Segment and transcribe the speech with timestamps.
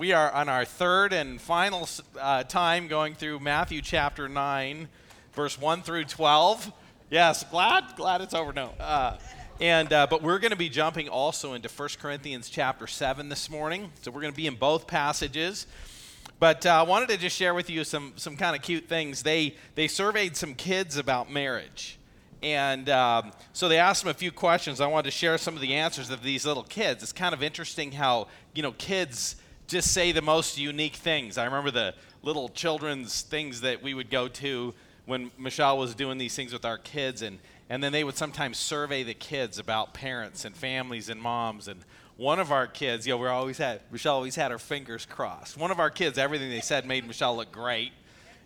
[0.00, 1.88] We are on our third and final
[2.18, 4.88] uh, time going through Matthew chapter 9,
[5.32, 6.72] verse 1 through 12.
[7.08, 8.52] Yes, glad, glad it's over.
[8.52, 8.70] No.
[8.80, 9.16] Uh,
[9.60, 13.48] and, uh, but we're going to be jumping also into 1 Corinthians chapter 7 this
[13.48, 13.92] morning.
[14.02, 15.68] So we're going to be in both passages.
[16.40, 19.22] But uh, I wanted to just share with you some, some kind of cute things.
[19.22, 21.96] They, they surveyed some kids about marriage.
[22.42, 24.80] And um, so they asked them a few questions.
[24.80, 27.04] I wanted to share some of the answers of these little kids.
[27.04, 29.36] It's kind of interesting how, you know, kids
[29.70, 31.38] just say the most unique things.
[31.38, 34.74] I remember the little children's things that we would go to
[35.06, 37.38] when Michelle was doing these things with our kids, and,
[37.68, 41.68] and then they would sometimes survey the kids about parents and families and moms.
[41.68, 41.80] And
[42.16, 45.56] one of our kids, you know, we always had Michelle always had her fingers crossed.
[45.56, 47.92] One of our kids, everything they said made Michelle look great,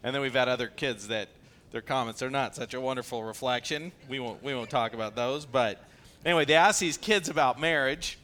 [0.02, 1.30] and then we've had other kids that
[1.72, 3.92] their comments are not such a wonderful reflection.
[4.10, 5.82] We won't we won't talk about those, but
[6.24, 8.18] anyway, they asked these kids about marriage,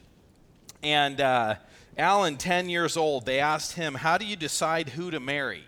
[0.83, 1.19] and.
[1.19, 1.55] Uh,
[1.97, 5.63] Alan, 10 years old, they asked him, How do you decide who to marry?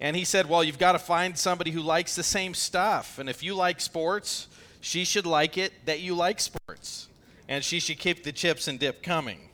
[0.00, 3.18] And he said, Well, you've got to find somebody who likes the same stuff.
[3.18, 4.48] And if you like sports,
[4.80, 7.08] she should like it that you like sports.
[7.48, 9.48] And she should keep the chips and dip coming.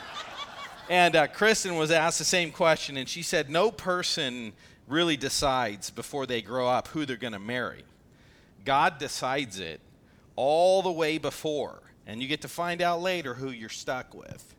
[0.90, 4.52] and uh, Kristen was asked the same question, and she said, No person
[4.88, 7.84] really decides before they grow up who they're going to marry.
[8.64, 9.80] God decides it
[10.34, 14.54] all the way before, and you get to find out later who you're stuck with.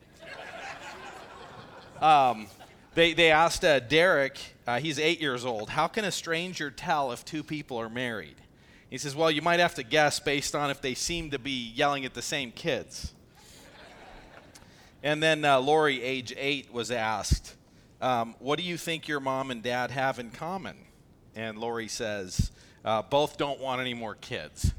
[2.01, 2.47] Um,
[2.95, 7.11] they, they asked uh, Derek, uh, he's eight years old, how can a stranger tell
[7.11, 8.35] if two people are married?
[8.89, 11.71] He says, well, you might have to guess based on if they seem to be
[11.75, 13.13] yelling at the same kids.
[15.03, 17.55] and then uh, Lori, age eight, was asked,
[18.01, 20.77] um, what do you think your mom and dad have in common?
[21.35, 22.51] And Lori says,
[22.83, 24.73] uh, both don't want any more kids.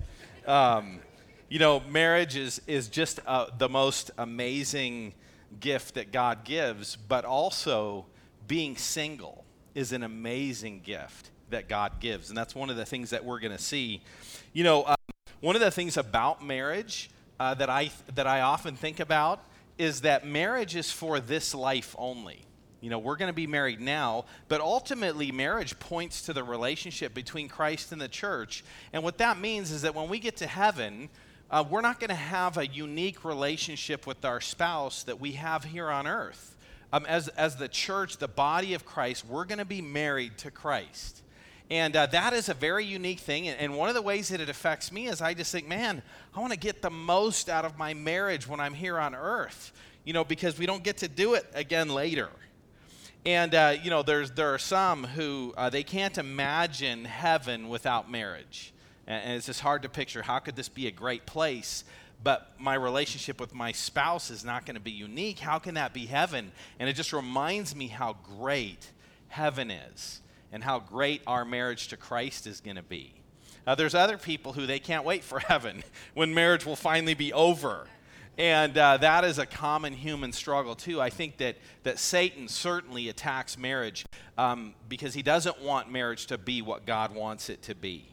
[0.47, 1.01] Um,
[1.49, 5.15] you know, marriage is, is just uh, the most amazing
[5.59, 8.07] gift that God gives, but also
[8.47, 12.29] being single is an amazing gift that God gives.
[12.29, 14.03] And that's one of the things that we're going to see.
[14.53, 14.97] You know, uh,
[15.41, 19.43] one of the things about marriage uh, that, I, that I often think about
[19.79, 22.45] is that marriage is for this life only.
[22.81, 27.13] You know, we're going to be married now, but ultimately, marriage points to the relationship
[27.13, 28.65] between Christ and the church.
[28.93, 31.11] And what that means is that when we get to heaven,
[31.51, 35.65] uh, we're not going to have a unique relationship with our spouse that we have
[35.65, 36.57] here on earth.
[36.93, 40.51] Um, as, as the church, the body of Christ, we're going to be married to
[40.51, 41.23] Christ.
[41.71, 43.49] And uh, that is a very unique thing.
[43.49, 46.03] And, one of the ways that it affects me is I just think, man,
[46.35, 49.73] I want to get the most out of my marriage when I'm here on earth,
[50.05, 52.29] you know, because we don't get to do it again later.
[53.25, 58.11] And, uh, you know, there's, there are some who uh, they can't imagine heaven without
[58.11, 58.73] marriage.
[59.11, 61.85] And it's just hard to picture how could this be a great place?
[62.23, 65.39] But my relationship with my spouse is not going to be unique.
[65.39, 66.53] How can that be heaven?
[66.79, 68.91] And it just reminds me how great
[69.29, 70.21] heaven is
[70.53, 73.15] and how great our marriage to Christ is going to be.
[73.67, 75.83] Uh, there's other people who they can't wait for heaven
[76.15, 77.87] when marriage will finally be over.
[78.39, 81.01] And uh, that is a common human struggle, too.
[81.01, 84.07] I think that, that Satan certainly attacks marriage
[84.39, 88.10] um, because he doesn't want marriage to be what God wants it to be.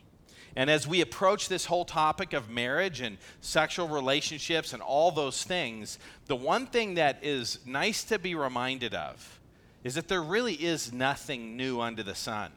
[0.58, 5.44] And as we approach this whole topic of marriage and sexual relationships and all those
[5.44, 9.40] things, the one thing that is nice to be reminded of
[9.84, 12.52] is that there really is nothing new under the sun.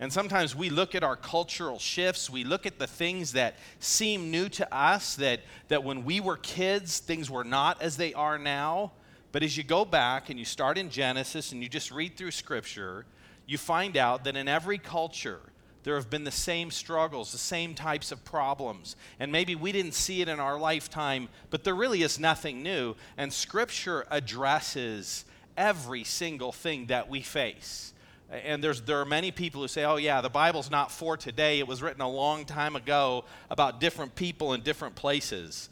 [0.00, 4.32] And sometimes we look at our cultural shifts, we look at the things that seem
[4.32, 8.38] new to us, that, that when we were kids, things were not as they are
[8.38, 8.90] now.
[9.30, 12.32] But as you go back and you start in Genesis and you just read through
[12.32, 13.06] Scripture,
[13.46, 15.38] you find out that in every culture,
[15.86, 18.96] there have been the same struggles, the same types of problems.
[19.20, 22.96] And maybe we didn't see it in our lifetime, but there really is nothing new.
[23.16, 25.24] And Scripture addresses
[25.56, 27.92] every single thing that we face.
[28.28, 31.60] And there's, there are many people who say, oh, yeah, the Bible's not for today.
[31.60, 35.68] It was written a long time ago about different people in different places.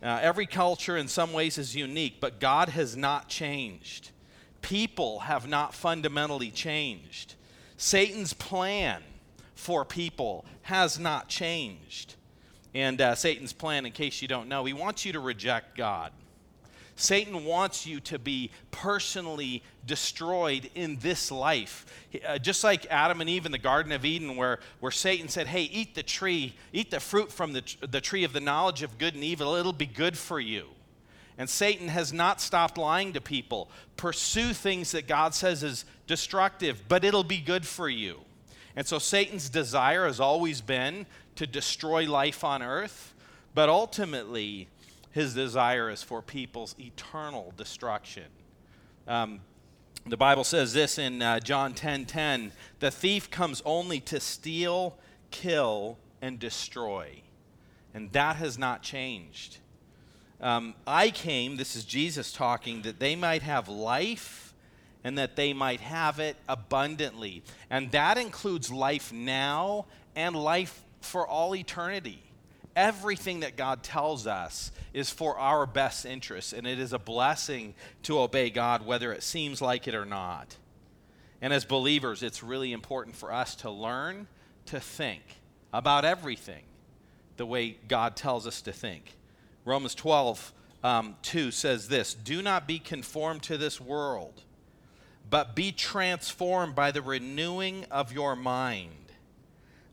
[0.00, 4.10] Uh, every culture, in some ways, is unique, but God has not changed.
[4.62, 7.34] People have not fundamentally changed.
[7.76, 9.02] Satan's plan
[9.56, 12.14] for people has not changed.
[12.74, 16.12] And uh, Satan's plan, in case you don't know, he wants you to reject God.
[16.94, 21.84] Satan wants you to be personally destroyed in this life.
[22.26, 25.46] Uh, just like Adam and Eve in the Garden of Eden, where, where Satan said,
[25.46, 28.98] Hey, eat the tree, eat the fruit from the, the tree of the knowledge of
[28.98, 30.68] good and evil, it'll be good for you.
[31.38, 33.70] And Satan has not stopped lying to people.
[33.96, 38.20] Pursue things that God says is destructive, but it'll be good for you.
[38.76, 41.06] And so Satan's desire has always been
[41.36, 43.14] to destroy life on earth,
[43.54, 44.68] but ultimately,
[45.12, 48.26] his desire is for people's eternal destruction.
[49.08, 49.40] Um,
[50.06, 54.98] the Bible says this in uh, John 10 10 the thief comes only to steal,
[55.30, 57.22] kill, and destroy.
[57.94, 59.58] And that has not changed.
[60.40, 64.45] Um, I came, this is Jesus talking, that they might have life
[65.06, 67.44] and that they might have it abundantly.
[67.70, 69.86] And that includes life now
[70.16, 72.24] and life for all eternity.
[72.74, 77.74] Everything that God tells us is for our best interest, and it is a blessing
[78.02, 80.56] to obey God, whether it seems like it or not.
[81.40, 84.26] And as believers, it's really important for us to learn
[84.64, 85.22] to think
[85.72, 86.64] about everything
[87.36, 89.14] the way God tells us to think.
[89.64, 90.52] Romans 12,
[90.82, 94.42] um, 2 says this Do not be conformed to this world,
[95.28, 99.12] but be transformed by the renewing of your mind,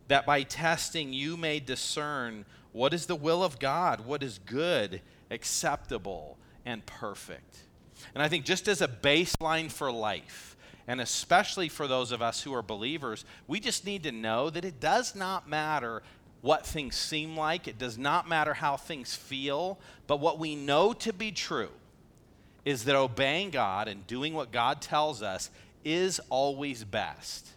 [0.07, 4.01] that by testing you may discern what is the will of God?
[4.05, 5.01] What is good,
[5.31, 7.57] acceptable, and perfect?
[8.13, 10.57] And I think just as a baseline for life,
[10.87, 14.65] and especially for those of us who are believers, we just need to know that
[14.65, 16.03] it does not matter
[16.41, 20.91] what things seem like, it does not matter how things feel, but what we know
[20.91, 21.69] to be true
[22.65, 25.49] is that obeying God and doing what God tells us
[25.83, 27.49] is always best.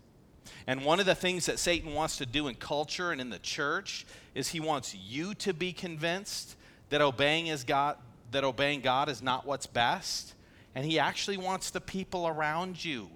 [0.67, 3.39] And one of the things that Satan wants to do in culture and in the
[3.39, 4.05] church
[4.35, 6.57] is he wants you to be convinced
[6.91, 7.97] that obeying is God
[8.33, 10.35] that obeying God is not what's best.
[10.75, 13.09] And he actually wants the people around you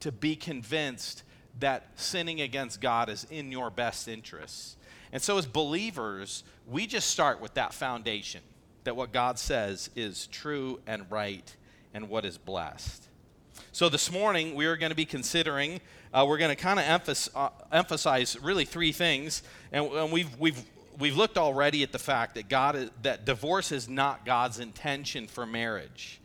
[0.00, 1.22] to be convinced
[1.60, 4.76] that sinning against God is in your best interests.
[5.12, 8.42] And so, as believers, we just start with that foundation
[8.88, 11.54] that what God says is true and right
[11.92, 13.04] and what is blessed.
[13.70, 15.82] So, this morning we are going to be considering,
[16.14, 19.42] uh, we're going to kind of emphasize, uh, emphasize really three things.
[19.72, 20.64] And, and, we've, we've,
[20.98, 25.26] we've looked already at the fact that, God is, that divorce is not God's intention
[25.26, 26.18] for marriage.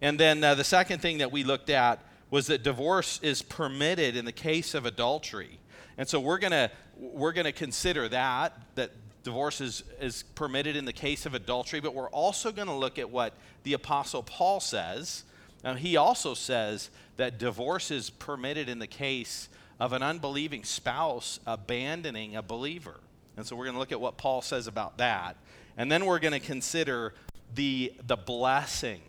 [0.00, 1.98] And then uh, the second thing that we looked at
[2.30, 5.58] was that divorce is permitted in the case of adultery.
[5.98, 8.92] And so we're going to we're to consider that that
[9.26, 12.98] divorce is, is permitted in the case of adultery, but we're also going to look
[12.98, 13.34] at what
[13.64, 15.24] the apostle Paul says
[15.66, 19.48] now, he also says that divorce is permitted in the case
[19.80, 23.00] of an unbelieving spouse abandoning a believer.
[23.36, 25.36] And so we're going to look at what Paul says about that.
[25.76, 27.14] And then we're going to consider
[27.54, 29.02] the, the blessing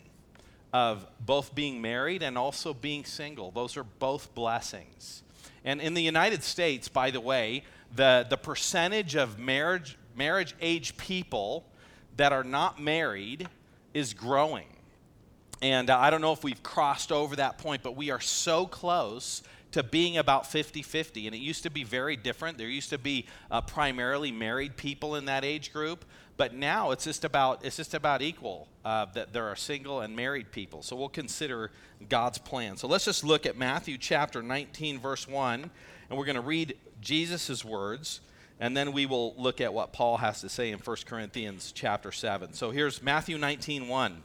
[0.73, 3.51] of both being married and also being single.
[3.51, 5.21] Those are both blessings.
[5.63, 7.63] And in the United States, by the way,
[7.95, 11.65] the, the percentage of marriage, marriage age people
[12.17, 13.47] that are not married
[13.93, 14.67] is growing.
[15.61, 18.65] And uh, I don't know if we've crossed over that point, but we are so
[18.65, 21.27] close to being about 50 50.
[21.27, 22.57] And it used to be very different.
[22.57, 26.05] There used to be uh, primarily married people in that age group.
[26.37, 30.15] But now it's just about, it's just about equal uh, that there are single and
[30.15, 30.83] married people.
[30.83, 31.71] So we'll consider
[32.09, 32.77] God's plan.
[32.77, 35.69] So let's just look at Matthew chapter 19, verse 1.
[36.09, 38.21] And we're going to read Jesus' words.
[38.59, 42.11] And then we will look at what Paul has to say in 1 Corinthians chapter
[42.11, 42.53] 7.
[42.53, 44.23] So here's Matthew 19, 1.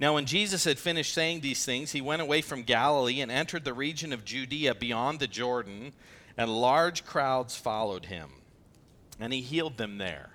[0.00, 3.64] Now, when Jesus had finished saying these things, he went away from Galilee and entered
[3.64, 5.92] the region of Judea beyond the Jordan,
[6.36, 8.30] and large crowds followed him.
[9.18, 10.30] And he healed them there,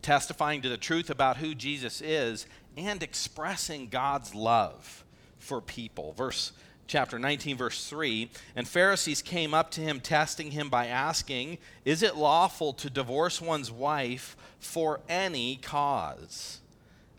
[0.00, 2.46] testifying to the truth about who Jesus is
[2.76, 5.04] and expressing God's love
[5.38, 6.12] for people.
[6.14, 6.52] Verse
[6.90, 12.02] chapter 19 verse 3 and pharisees came up to him testing him by asking is
[12.02, 16.60] it lawful to divorce one's wife for any cause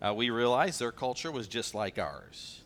[0.02, 2.62] uh, we realize their culture was just like ours.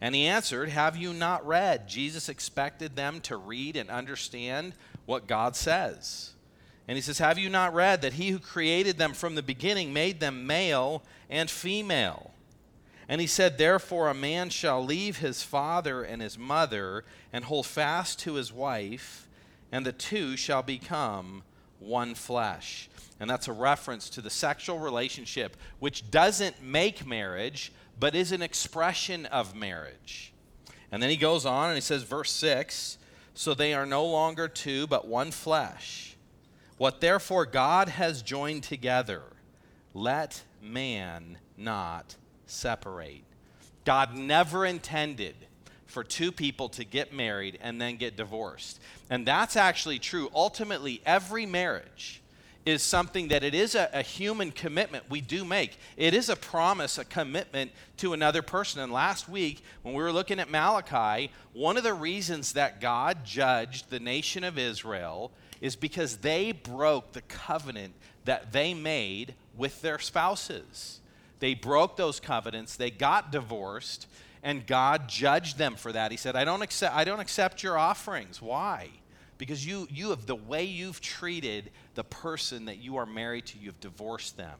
[0.00, 1.88] And he answered, Have you not read?
[1.88, 4.74] Jesus expected them to read and understand
[5.06, 6.32] what God says.
[6.88, 9.92] And he says, Have you not read that he who created them from the beginning
[9.92, 12.32] made them male and female?
[13.12, 17.66] And he said, Therefore, a man shall leave his father and his mother and hold
[17.66, 19.28] fast to his wife,
[19.70, 21.42] and the two shall become
[21.78, 22.88] one flesh.
[23.20, 28.40] And that's a reference to the sexual relationship, which doesn't make marriage, but is an
[28.40, 30.32] expression of marriage.
[30.90, 32.96] And then he goes on and he says, verse 6
[33.34, 36.16] So they are no longer two, but one flesh.
[36.78, 39.22] What therefore God has joined together,
[39.92, 42.16] let man not
[42.52, 43.24] separate.
[43.84, 45.34] God never intended
[45.86, 48.80] for two people to get married and then get divorced.
[49.10, 50.30] And that's actually true.
[50.34, 52.22] Ultimately, every marriage
[52.64, 55.76] is something that it is a, a, human commitment we do make.
[55.96, 58.80] It is a promise, a commitment to another person.
[58.80, 63.24] And last week, when we were looking at Malachi, one of the reasons that God
[63.24, 67.94] judged the nation of Israel is because they broke the covenant
[68.24, 71.00] that they made with their spouses.
[71.42, 74.06] They broke those covenants, they got divorced,
[74.44, 76.12] And God judged them for that.
[76.12, 78.40] He said, I don't accept, I don't accept your offerings.
[78.40, 78.90] Why?
[79.38, 83.58] Because you, you have the way you've treated the person that you are married to,
[83.58, 84.56] you've divorced them.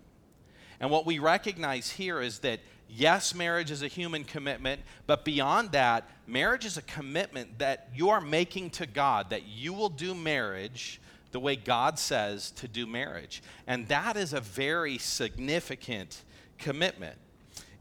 [0.81, 2.59] And what we recognize here is that
[2.89, 8.11] yes, marriage is a human commitment, but beyond that, marriage is a commitment that you
[8.11, 12.89] are making to God, that you will do marriage the way God says to do
[12.89, 13.41] marriage.
[13.69, 16.25] And that is a very significant
[16.63, 17.17] commitment.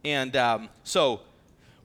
[0.03, 1.21] And um, so,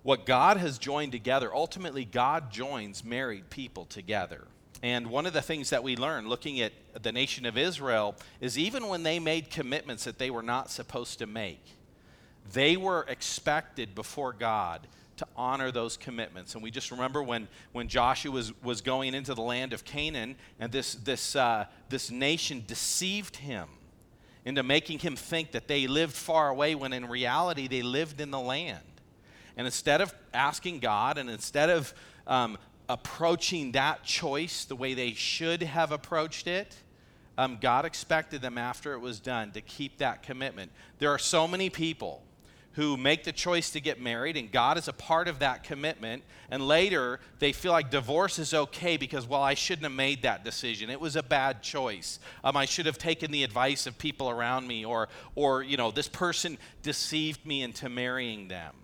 [0.03, 4.45] what God has joined together, ultimately, God joins married people together.
[4.83, 6.73] And one of the things that we learn looking at
[7.03, 11.19] the nation of Israel is even when they made commitments that they were not supposed
[11.19, 11.65] to make,
[12.53, 14.87] they were expected before God
[15.17, 16.55] to honor those commitments.
[16.55, 20.37] And we just remember when, when Joshua was, was going into the land of Canaan
[20.61, 23.67] and this, this, uh, this nation deceived him
[24.47, 28.31] into making him think that they lived far away when in reality they lived in
[28.31, 28.79] the land.
[29.57, 31.93] And instead of asking God and instead of
[32.29, 32.57] um,
[32.89, 36.77] approaching that choice the way they should have approached it,
[37.37, 40.71] um, God expected them after it was done to keep that commitment.
[41.01, 42.23] There are so many people
[42.77, 46.23] who make the choice to get married, and God is a part of that commitment.
[46.51, 50.45] And later, they feel like divorce is okay because, well, I shouldn't have made that
[50.45, 50.91] decision.
[50.91, 52.19] It was a bad choice.
[52.45, 55.91] Um, I should have taken the advice of people around me, or, or, you know,
[55.91, 58.75] this person deceived me into marrying them.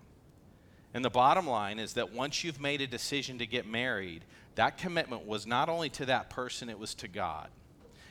[0.95, 4.79] And the bottom line is that once you've made a decision to get married, that
[4.79, 7.47] commitment was not only to that person, it was to God.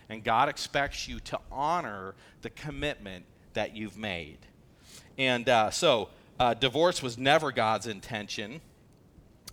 [0.09, 3.25] And God expects you to honor the commitment
[3.55, 4.39] that you've made.
[5.19, 8.61] And uh, so, uh, divorce was never God's intention.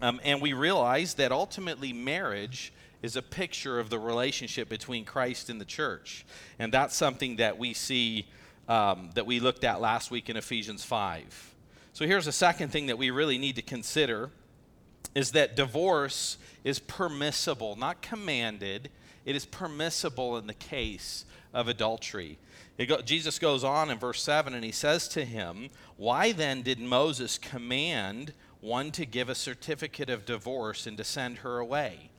[0.01, 5.49] Um, and we realize that ultimately marriage is a picture of the relationship between Christ
[5.49, 6.25] and the church.
[6.57, 8.27] And that's something that we see,
[8.67, 11.55] um, that we looked at last week in Ephesians 5.
[11.93, 14.31] So here's a second thing that we really need to consider
[15.15, 18.89] is that divorce is permissible, not commanded.
[19.25, 22.37] It is permissible in the case of adultery.
[22.87, 26.79] Go, Jesus goes on in verse 7 and he says to him, Why then did
[26.79, 32.09] Moses command one to give a certificate of divorce and to send her away?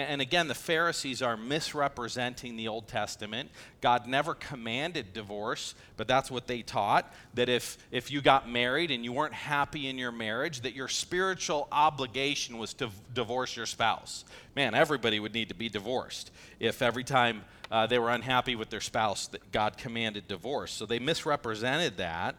[0.00, 3.50] And again, the Pharisees are misrepresenting the Old Testament.
[3.80, 8.90] God never commanded divorce, but that's what they taught that if, if you got married
[8.90, 13.66] and you weren't happy in your marriage, that your spiritual obligation was to divorce your
[13.66, 14.24] spouse.
[14.56, 18.70] Man, everybody would need to be divorced if every time uh, they were unhappy with
[18.70, 20.72] their spouse that God commanded divorce.
[20.72, 22.34] So they misrepresented that.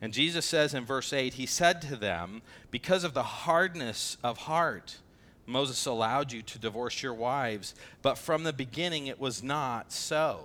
[0.00, 2.42] And Jesus says in verse 8, He said to them,
[2.72, 4.96] Because of the hardness of heart,
[5.46, 10.44] Moses allowed you to divorce your wives, but from the beginning it was not so.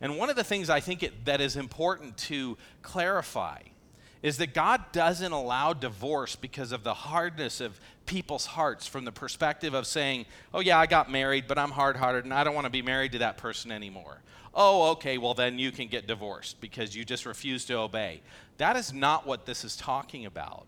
[0.00, 3.60] And one of the things I think it, that is important to clarify
[4.22, 9.12] is that God doesn't allow divorce because of the hardness of people's hearts from the
[9.12, 12.54] perspective of saying, oh, yeah, I got married, but I'm hard hearted and I don't
[12.54, 14.22] want to be married to that person anymore.
[14.54, 18.22] Oh, okay, well, then you can get divorced because you just refuse to obey.
[18.56, 20.66] That is not what this is talking about.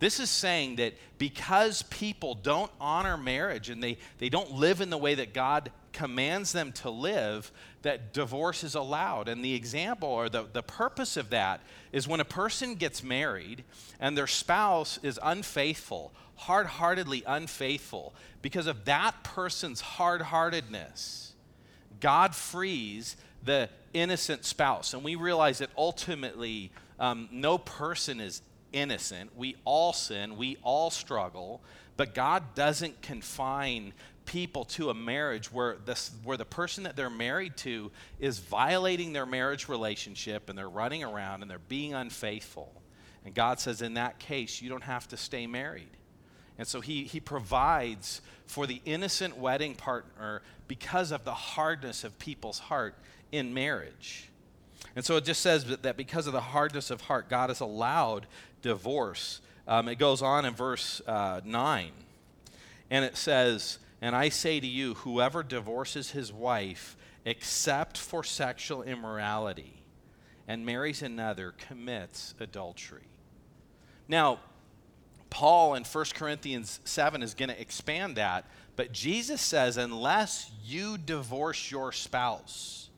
[0.00, 4.88] This is saying that because people don't honor marriage and they, they don't live in
[4.88, 7.52] the way that God commands them to live,
[7.82, 9.28] that divorce is allowed.
[9.28, 11.60] And the example or the, the purpose of that
[11.92, 13.62] is when a person gets married
[14.00, 21.34] and their spouse is unfaithful, hard heartedly unfaithful, because of that person's hard heartedness,
[22.00, 24.94] God frees the innocent spouse.
[24.94, 28.40] And we realize that ultimately, um, no person is
[28.72, 29.36] innocent.
[29.36, 31.62] We all sin, we all struggle,
[31.96, 33.92] but God doesn't confine
[34.24, 39.12] people to a marriage where, this, where the person that they're married to is violating
[39.12, 42.72] their marriage relationship and they're running around and they're being unfaithful.
[43.24, 45.90] And God says, in that case, you don't have to stay married.
[46.58, 52.18] And so he, he provides for the innocent wedding partner because of the hardness of
[52.18, 52.94] people's heart
[53.32, 54.29] in marriage.
[54.96, 58.26] And so it just says that because of the hardness of heart, God has allowed
[58.62, 59.40] divorce.
[59.68, 61.90] Um, it goes on in verse uh, 9,
[62.90, 68.82] and it says, And I say to you, whoever divorces his wife except for sexual
[68.82, 69.82] immorality
[70.48, 73.04] and marries another commits adultery.
[74.08, 74.40] Now,
[75.28, 80.98] Paul in 1 Corinthians 7 is going to expand that, but Jesus says, unless you
[80.98, 82.89] divorce your spouse,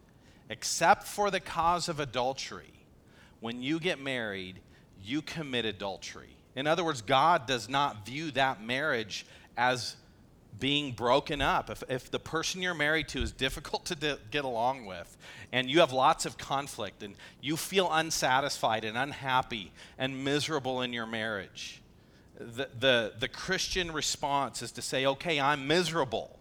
[0.53, 2.75] except for the cause of adultery,
[3.41, 4.61] when you get married,
[5.03, 6.37] you commit adultery.
[6.55, 9.25] In other words, God does not view that marriage
[9.57, 9.97] as
[10.61, 11.71] being broken up.
[11.71, 15.17] If, if the person you're married to is difficult to di- get along with,
[15.53, 20.93] and you have lots of conflict, and you feel unsatisfied and unhappy and miserable in
[20.93, 21.81] your marriage,
[22.39, 26.39] the, the, the Christian response is to say, okay, I'm miserable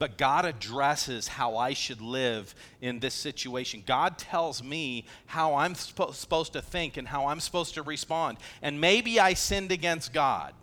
[0.00, 3.84] but God addresses how I should live in this situation.
[3.86, 8.38] God tells me how I'm supposed to think and how I'm supposed to respond.
[8.62, 10.54] And maybe I sinned against God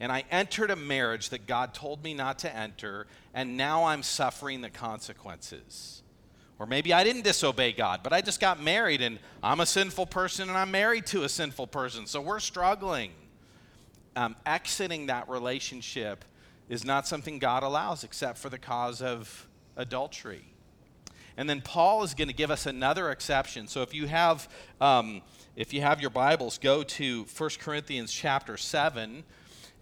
[0.00, 4.02] and I entered a marriage that God told me not to enter, and now I'm
[4.02, 6.02] suffering the consequences.
[6.58, 10.06] Or maybe I didn't disobey God, but I just got married and I'm a sinful
[10.06, 13.12] person and I'm married to a sinful person, so we're struggling.
[14.16, 16.24] Um, exiting that relationship
[16.68, 20.44] is not something God allows except for the cause of adultery.
[21.36, 23.66] And then Paul is going to give us another exception.
[23.66, 24.48] So if you have,
[24.80, 25.20] um,
[25.56, 29.24] if you have your Bibles, go to 1 Corinthians chapter 7,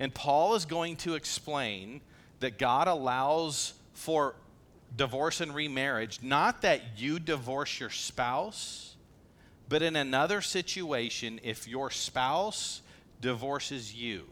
[0.01, 2.01] and Paul is going to explain
[2.41, 4.35] that God allows for
[4.97, 8.97] divorce and remarriage, not that you divorce your spouse,
[9.69, 12.83] but in another situation, if your spouse
[13.21, 14.27] divorces you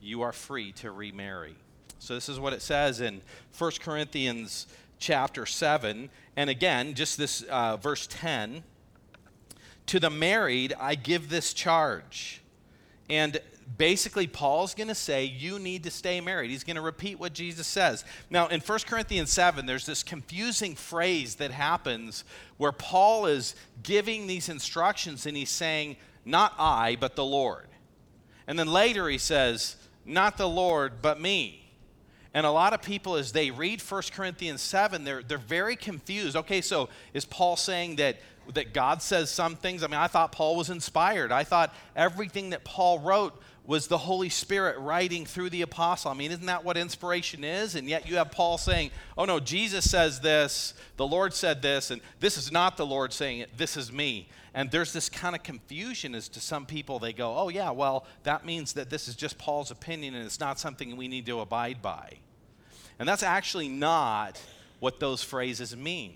[0.00, 1.56] you are free to remarry.
[1.98, 3.20] So this is what it says in
[3.56, 4.66] 1 Corinthians
[4.98, 6.10] chapter 7.
[6.36, 8.62] And again, just this uh, verse 10
[9.86, 12.42] To the married, I give this charge.
[13.08, 13.38] And
[13.76, 16.50] basically, Paul's going to say, You need to stay married.
[16.50, 18.04] He's going to repeat what Jesus says.
[18.30, 22.24] Now, in 1 Corinthians 7, there's this confusing phrase that happens
[22.56, 27.66] where Paul is giving these instructions and he's saying, Not I, but the Lord.
[28.46, 31.60] And then later he says, not the Lord, but me.
[32.32, 36.36] And a lot of people, as they read 1 Corinthians 7, they're, they're very confused.
[36.36, 38.18] Okay, so is Paul saying that,
[38.54, 39.82] that God says some things?
[39.82, 41.32] I mean, I thought Paul was inspired.
[41.32, 46.10] I thought everything that Paul wrote was the Holy Spirit writing through the apostle.
[46.10, 47.76] I mean, isn't that what inspiration is?
[47.76, 51.92] And yet you have Paul saying, oh no, Jesus says this, the Lord said this,
[51.92, 54.28] and this is not the Lord saying it, this is me.
[54.54, 58.06] And there's this kind of confusion as to some people, they go, oh, yeah, well,
[58.24, 61.38] that means that this is just Paul's opinion and it's not something we need to
[61.38, 62.14] abide by.
[62.98, 64.42] And that's actually not
[64.80, 66.14] what those phrases mean.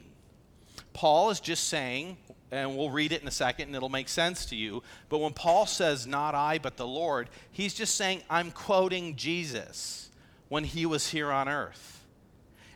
[0.92, 2.16] Paul is just saying,
[2.54, 5.32] and we'll read it in a second and it'll make sense to you, but when
[5.32, 10.10] Paul says, not I, but the Lord, he's just saying, I'm quoting Jesus
[10.48, 12.04] when he was here on earth.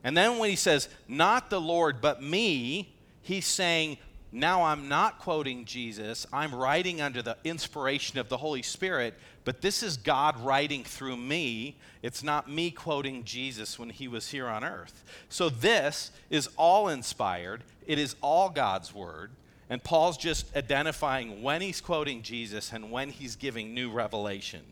[0.03, 3.99] And then when he says, not the Lord, but me, he's saying,
[4.33, 9.15] now I'm not quoting Jesus, I'm writing under the inspiration of the Holy Spirit,
[9.45, 11.79] but this is God writing through me.
[12.03, 15.05] It's not me quoting Jesus when he was here on earth.
[15.29, 19.31] So this is all inspired, it is all God's word.
[19.71, 24.63] And Paul's just identifying when he's quoting Jesus and when he's giving new revelation.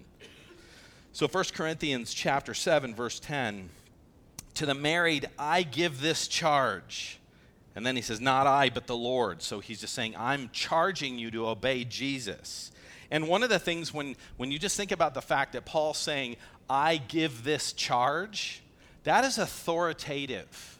[1.12, 3.68] So 1 Corinthians chapter 7 verse 10
[4.54, 7.18] to the married I give this charge
[7.76, 9.42] and then he says, Not I, but the Lord.
[9.42, 12.72] So he's just saying, I'm charging you to obey Jesus.
[13.10, 15.98] And one of the things when, when you just think about the fact that Paul's
[15.98, 16.36] saying,
[16.68, 18.62] I give this charge,
[19.04, 20.75] that is authoritative.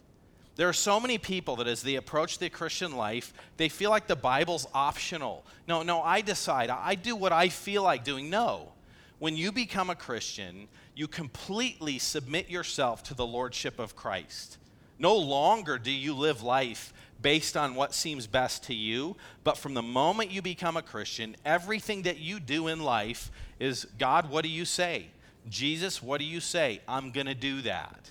[0.57, 4.07] There are so many people that as they approach the Christian life, they feel like
[4.07, 5.45] the Bible's optional.
[5.69, 6.71] No, no, I decide.
[6.71, 8.31] I do what I feel like doing.
[8.31, 8.73] No.
[9.19, 14.57] When you become a Christian, you completely submit yourself to the Lordship of Christ.
[14.99, 19.75] No longer do you live life based on what seems best to you, but from
[19.75, 24.42] the moment you become a Christian, everything that you do in life is God, what
[24.42, 25.07] do you say?
[25.49, 26.81] Jesus, what do you say?
[26.88, 28.11] I'm going to do that.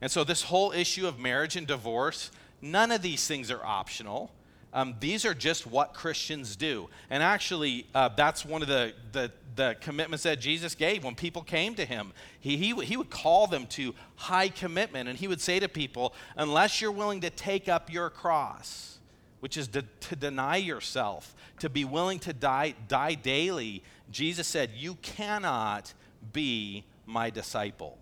[0.00, 2.30] And so, this whole issue of marriage and divorce,
[2.60, 4.30] none of these things are optional.
[4.72, 6.90] Um, these are just what Christians do.
[7.08, 11.40] And actually, uh, that's one of the, the, the, commitments that Jesus gave when people
[11.40, 12.12] came to him.
[12.40, 16.12] He, he, he would call them to high commitment, and he would say to people,
[16.36, 18.98] unless you're willing to take up your cross,
[19.40, 24.70] which is to, to deny yourself, to be willing to die, die daily, Jesus said,
[24.74, 25.94] you cannot
[26.34, 27.96] be my disciple.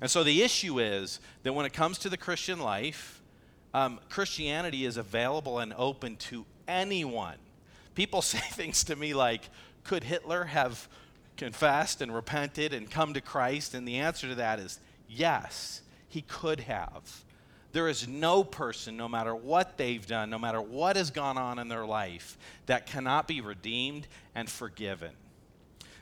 [0.00, 3.20] And so the issue is that when it comes to the Christian life,
[3.74, 7.36] um, Christianity is available and open to anyone.
[7.94, 9.42] People say things to me like,
[9.84, 10.88] could Hitler have
[11.36, 13.74] confessed and repented and come to Christ?
[13.74, 17.24] And the answer to that is yes, he could have.
[17.72, 21.58] There is no person, no matter what they've done, no matter what has gone on
[21.60, 22.36] in their life,
[22.66, 25.12] that cannot be redeemed and forgiven.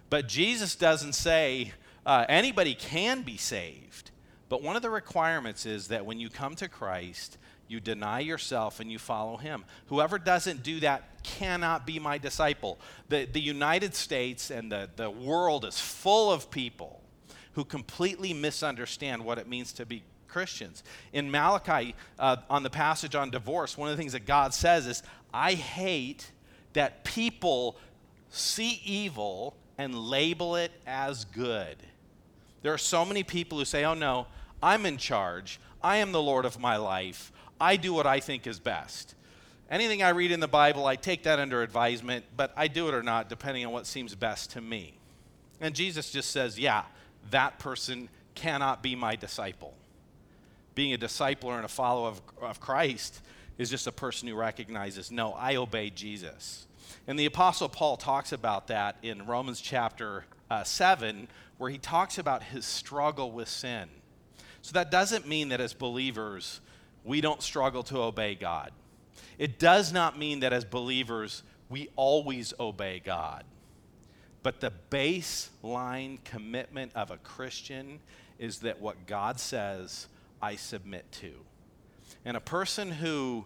[0.09, 1.73] But Jesus doesn't say
[2.09, 4.11] uh, anybody can be saved.
[4.49, 7.37] But one of the requirements is that when you come to Christ,
[7.69, 9.63] you deny yourself and you follow him.
[9.89, 12.79] Whoever doesn't do that cannot be my disciple.
[13.11, 17.03] The, the United States and the, the world is full of people
[17.53, 20.85] who completely misunderstand what it means to be Christians.
[21.13, 24.87] In Malachi, uh, on the passage on divorce, one of the things that God says
[24.87, 25.03] is,
[25.35, 26.33] I hate
[26.73, 27.77] that people
[28.31, 31.77] see evil and label it as good.
[32.63, 34.27] There are so many people who say, oh no,
[34.63, 35.61] I'm in charge.
[35.83, 37.33] I am the Lord of my life.
[37.61, 39.15] I do what I think is best.
[39.71, 42.95] Anything I read in the Bible, I take that under advisement, but I do it
[42.95, 44.95] or not depending on what seems best to me.
[45.61, 46.85] And Jesus just says, yeah,
[47.31, 49.75] that person cannot be my disciple.
[50.75, 53.21] Being a disciple and a follower of, of Christ
[53.59, 56.67] is just a person who recognizes, no, I obey Jesus.
[57.07, 62.19] And the Apostle Paul talks about that in Romans chapter uh, 7, where he talks
[62.19, 63.89] about his struggle with sin.
[64.63, 66.61] So that doesn't mean that as believers,
[67.05, 68.73] we don't struggle to obey God.
[69.39, 73.45] It does not mean that as believers, we always obey God.
[74.43, 78.01] But the baseline commitment of a Christian
[78.39, 80.07] is that what God says,
[80.41, 81.33] I submit to.
[82.25, 83.45] And a person who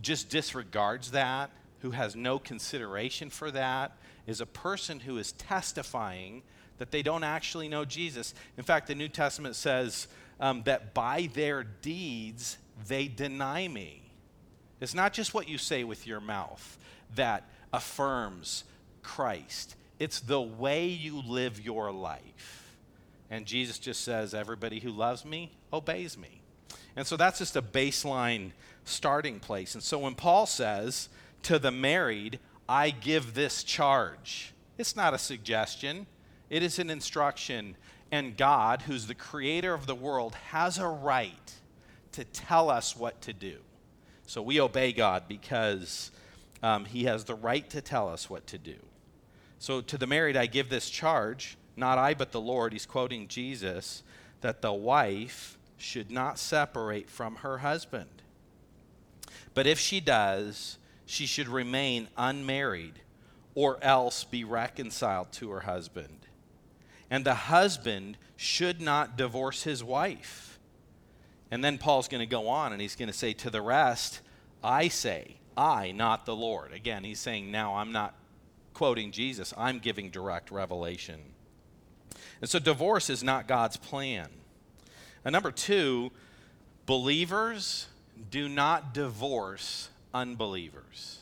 [0.00, 6.42] just disregards that, who has no consideration for that, is a person who is testifying
[6.78, 8.34] that they don't actually know Jesus.
[8.56, 10.08] In fact, the New Testament says
[10.40, 14.02] um, that by their deeds they deny me.
[14.80, 16.78] It's not just what you say with your mouth
[17.16, 18.64] that affirms
[19.02, 22.76] Christ, it's the way you live your life.
[23.30, 26.40] And Jesus just says, Everybody who loves me obeys me.
[26.96, 28.52] And so that's just a baseline
[28.84, 29.74] starting place.
[29.74, 31.08] And so when Paul says
[31.44, 32.38] to the married,
[32.68, 36.06] I give this charge, it's not a suggestion,
[36.50, 37.76] it is an instruction.
[38.10, 41.52] And God, who's the creator of the world, has a right
[42.12, 43.58] to tell us what to do.
[44.26, 46.10] So we obey God because
[46.62, 48.76] um, He has the right to tell us what to do.
[49.58, 52.72] So to the married, I give this charge, not I, but the Lord.
[52.72, 54.02] He's quoting Jesus,
[54.40, 58.22] that the wife should not separate from her husband.
[59.54, 63.00] But if she does, she should remain unmarried
[63.54, 66.27] or else be reconciled to her husband.
[67.10, 70.58] And the husband should not divorce his wife.
[71.50, 74.20] And then Paul's going to go on and he's going to say, To the rest,
[74.62, 76.72] I say, I, not the Lord.
[76.72, 78.14] Again, he's saying, Now I'm not
[78.74, 81.20] quoting Jesus, I'm giving direct revelation.
[82.40, 84.28] And so divorce is not God's plan.
[85.24, 86.12] And number two,
[86.86, 87.86] believers
[88.30, 91.18] do not divorce unbelievers.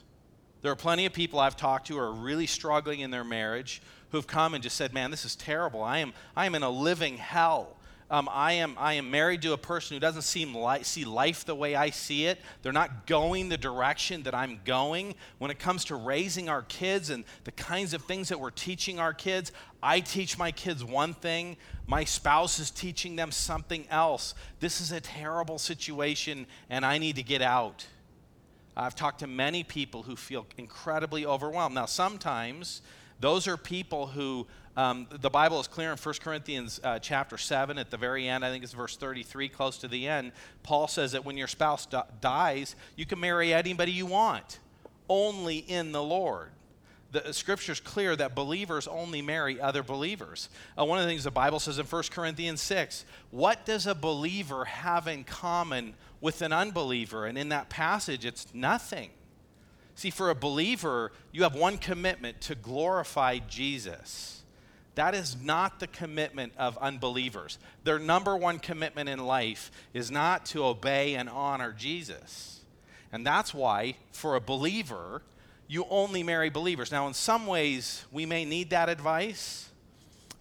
[0.62, 3.80] There are plenty of people I've talked to who are really struggling in their marriage
[4.16, 5.82] who've come and just said, Man, this is terrible.
[5.82, 7.76] I am, I am in a living hell.
[8.08, 11.44] Um, I, am, I am married to a person who doesn't seem like, see life
[11.44, 12.38] the way I see it.
[12.62, 15.16] They're not going the direction that I'm going.
[15.38, 19.00] When it comes to raising our kids and the kinds of things that we're teaching
[19.00, 19.50] our kids,
[19.82, 21.56] I teach my kids one thing,
[21.88, 24.34] my spouse is teaching them something else.
[24.60, 27.86] This is a terrible situation, and I need to get out.
[28.76, 31.74] I've talked to many people who feel incredibly overwhelmed.
[31.74, 32.82] Now, sometimes
[33.20, 37.78] those are people who um, the Bible is clear in 1 Corinthians uh, chapter 7
[37.78, 40.32] at the very end, I think it's verse 33, close to the end.
[40.62, 41.88] Paul says that when your spouse
[42.20, 44.58] dies, you can marry anybody you want,
[45.08, 46.50] only in the Lord.
[47.12, 50.50] The scripture is clear that believers only marry other believers.
[50.78, 53.94] Uh, one of the things the Bible says in 1 Corinthians 6 what does a
[53.94, 57.24] believer have in common with an unbeliever?
[57.24, 59.10] And in that passage, it's nothing.
[59.96, 64.42] See, for a believer, you have one commitment to glorify Jesus.
[64.94, 67.58] That is not the commitment of unbelievers.
[67.84, 72.60] Their number one commitment in life is not to obey and honor Jesus.
[73.10, 75.22] And that's why, for a believer,
[75.66, 76.92] you only marry believers.
[76.92, 79.70] Now, in some ways, we may need that advice,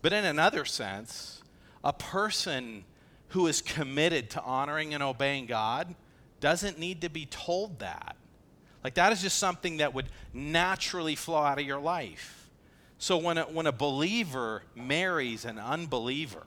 [0.01, 1.41] but in another sense,
[1.83, 2.83] a person
[3.29, 5.95] who is committed to honoring and obeying God
[6.41, 8.17] doesn't need to be told that.
[8.85, 12.51] Like, that is just something that would naturally flow out of your life.
[12.99, 16.45] So, when a, when a believer marries an unbeliever,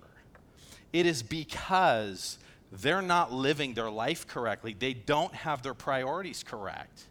[0.93, 2.39] it is because
[2.71, 4.77] they're not living their life correctly.
[4.79, 7.07] They don't have their priorities correct.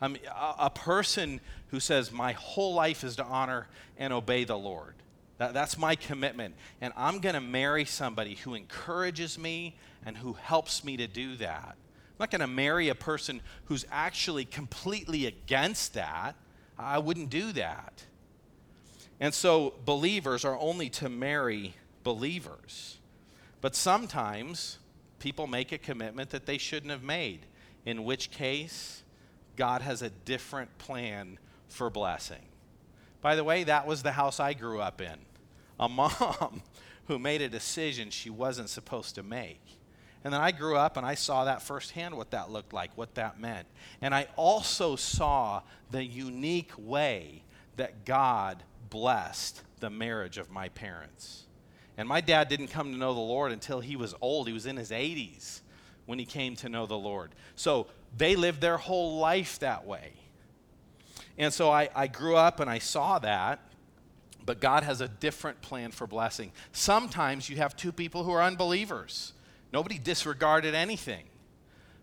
[0.00, 4.42] I mean, a, a person who says, My whole life is to honor and obey
[4.42, 4.94] the Lord.
[5.38, 6.56] That, that's my commitment.
[6.80, 11.36] And I'm going to marry somebody who encourages me and who helps me to do
[11.36, 11.76] that.
[12.16, 16.34] I'm not going to marry a person who's actually completely against that.
[16.78, 18.04] I wouldn't do that.
[19.20, 21.74] And so believers are only to marry
[22.04, 22.96] believers.
[23.60, 24.78] But sometimes
[25.18, 27.40] people make a commitment that they shouldn't have made,
[27.84, 29.02] in which case
[29.56, 32.46] God has a different plan for blessing.
[33.20, 35.18] By the way, that was the house I grew up in.
[35.78, 36.62] A mom
[37.08, 39.75] who made a decision she wasn't supposed to make.
[40.26, 43.14] And then I grew up and I saw that firsthand what that looked like, what
[43.14, 43.68] that meant.
[44.00, 45.62] And I also saw
[45.92, 47.44] the unique way
[47.76, 51.44] that God blessed the marriage of my parents.
[51.96, 54.48] And my dad didn't come to know the Lord until he was old.
[54.48, 55.60] He was in his 80s
[56.06, 57.30] when he came to know the Lord.
[57.54, 57.86] So
[58.16, 60.14] they lived their whole life that way.
[61.38, 63.60] And so I, I grew up and I saw that,
[64.44, 66.50] but God has a different plan for blessing.
[66.72, 69.32] Sometimes you have two people who are unbelievers.
[69.76, 71.24] Nobody disregarded anything.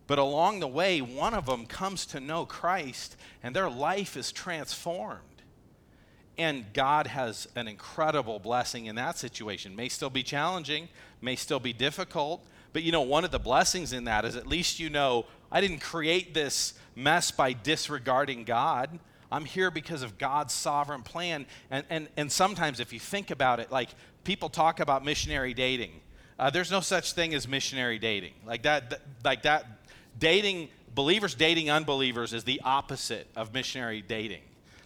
[0.06, 4.32] But along the way, one of them comes to know Christ and their life is
[4.32, 5.42] transformed.
[6.38, 9.76] And God has an incredible blessing in that situation.
[9.76, 10.88] May still be challenging,
[11.20, 14.46] may still be difficult, but you know, one of the blessings in that is at
[14.46, 19.00] least you know I didn't create this mess by disregarding God.
[19.32, 21.48] I'm here because of God's sovereign plan.
[21.72, 23.90] And, and, and sometimes, if you think about it, like
[24.24, 26.03] people talk about missionary dating,
[26.40, 28.34] uh, there's no such thing as missionary dating.
[28.46, 29.66] Like that, th- like that,
[30.20, 34.42] dating, believers dating unbelievers is the opposite of missionary dating.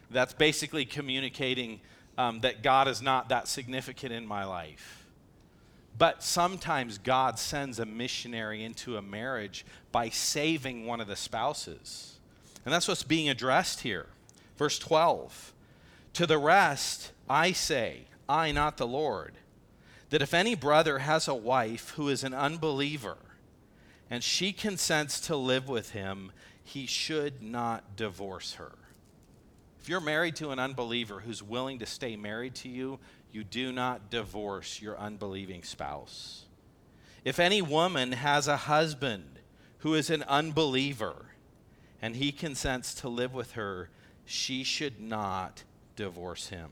[0.10, 1.79] That's basically communicating
[2.17, 5.05] um, that God is not that significant in my life.
[5.97, 12.17] But sometimes God sends a missionary into a marriage by saving one of the spouses.
[12.65, 14.07] And that's what's being addressed here.
[14.57, 15.53] Verse 12
[16.13, 19.33] To the rest, I say, I, not the Lord,
[20.10, 23.17] that if any brother has a wife who is an unbeliever,
[24.10, 26.32] and she consents to live with him,
[26.63, 28.74] he should not divorce her.
[29.82, 33.00] If you're married to an unbeliever who's willing to stay married to you,
[33.32, 36.46] you do not divorce your unbelieving spouse.
[37.24, 39.39] If any woman has a husband
[39.80, 41.26] who is an unbeliever
[42.02, 43.89] and he consents to live with her,
[44.26, 45.63] she should not
[45.96, 46.70] divorce him.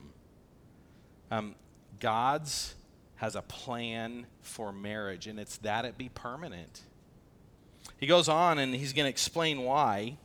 [1.30, 1.54] Um,
[2.00, 2.75] God's
[3.16, 6.82] has a plan for marriage, and it's that it be permanent.
[7.98, 10.18] He goes on and he's going to explain why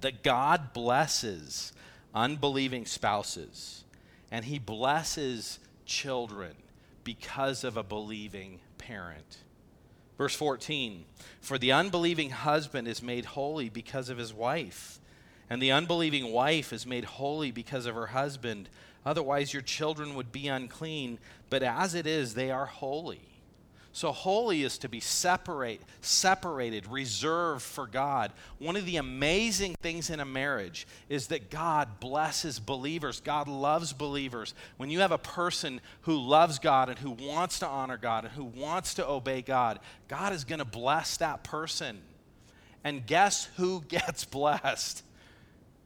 [0.00, 1.72] that God blesses
[2.14, 3.84] unbelieving spouses
[4.30, 6.54] and he blesses children
[7.04, 9.38] because of a believing parent.
[10.16, 11.04] Verse 14
[11.40, 15.00] For the unbelieving husband is made holy because of his wife,
[15.48, 18.68] and the unbelieving wife is made holy because of her husband.
[19.04, 23.30] Otherwise, your children would be unclean, but as it is, they are holy.
[23.92, 28.32] So holy is to be separate, separated, reserved for God.
[28.58, 33.20] One of the amazing things in a marriage is that God blesses believers.
[33.20, 34.54] God loves believers.
[34.76, 38.32] When you have a person who loves God and who wants to honor God and
[38.32, 42.00] who wants to obey God, God is going to bless that person.
[42.84, 45.02] And guess who gets blessed?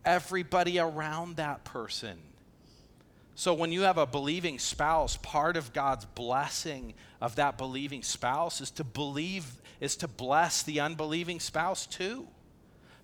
[0.04, 2.18] Everybody around that person.
[3.34, 8.60] So when you have a believing spouse, part of God's blessing of that believing spouse
[8.60, 12.28] is to believe is to bless the unbelieving spouse too.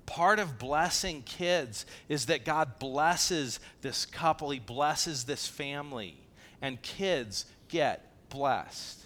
[0.07, 6.17] Part of blessing kids is that God blesses this couple, he blesses this family,
[6.63, 9.05] and kids get blessed.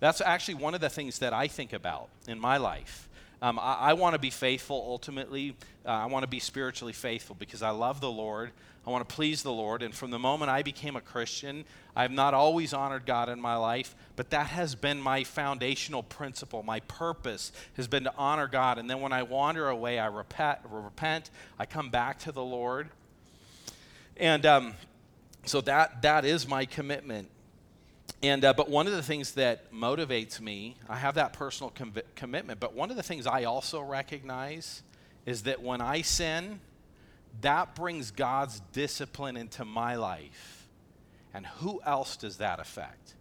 [0.00, 3.08] That's actually one of the things that I think about in my life.
[3.40, 5.56] Um, I, I want to be faithful ultimately.
[5.88, 8.50] Uh, I want to be spiritually faithful because I love the Lord.
[8.86, 9.82] I want to please the Lord.
[9.82, 11.64] And from the moment I became a Christian,
[11.96, 16.62] I've not always honored God in my life, but that has been my foundational principle.
[16.62, 18.76] My purpose has been to honor God.
[18.76, 22.90] And then when I wander away, I repent, repent I come back to the Lord.
[24.18, 24.74] And um,
[25.46, 27.30] so that, that is my commitment.
[28.22, 31.72] And, uh, but one of the things that motivates me, I have that personal
[32.14, 34.82] commitment, but one of the things I also recognize
[35.28, 36.58] is that when I sin,
[37.42, 40.66] that brings God's discipline into my life.
[41.34, 43.12] And who else does that affect?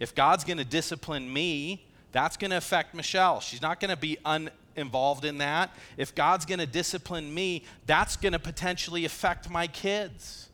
[0.00, 3.40] If God's going to discipline me, that's going to affect Michelle.
[3.40, 5.68] She's not going to be uninvolved in that.
[5.98, 10.48] If God's going to discipline me, that's going to potentially affect my kids.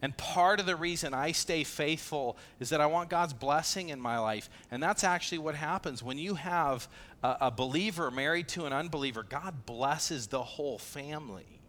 [0.00, 4.00] And part of the reason I stay faithful is that I want God's blessing in
[4.00, 4.48] my life.
[4.70, 6.02] And that's actually what happens.
[6.02, 6.88] When you have
[7.22, 11.60] a, a believer married to an unbeliever, God blesses the whole family.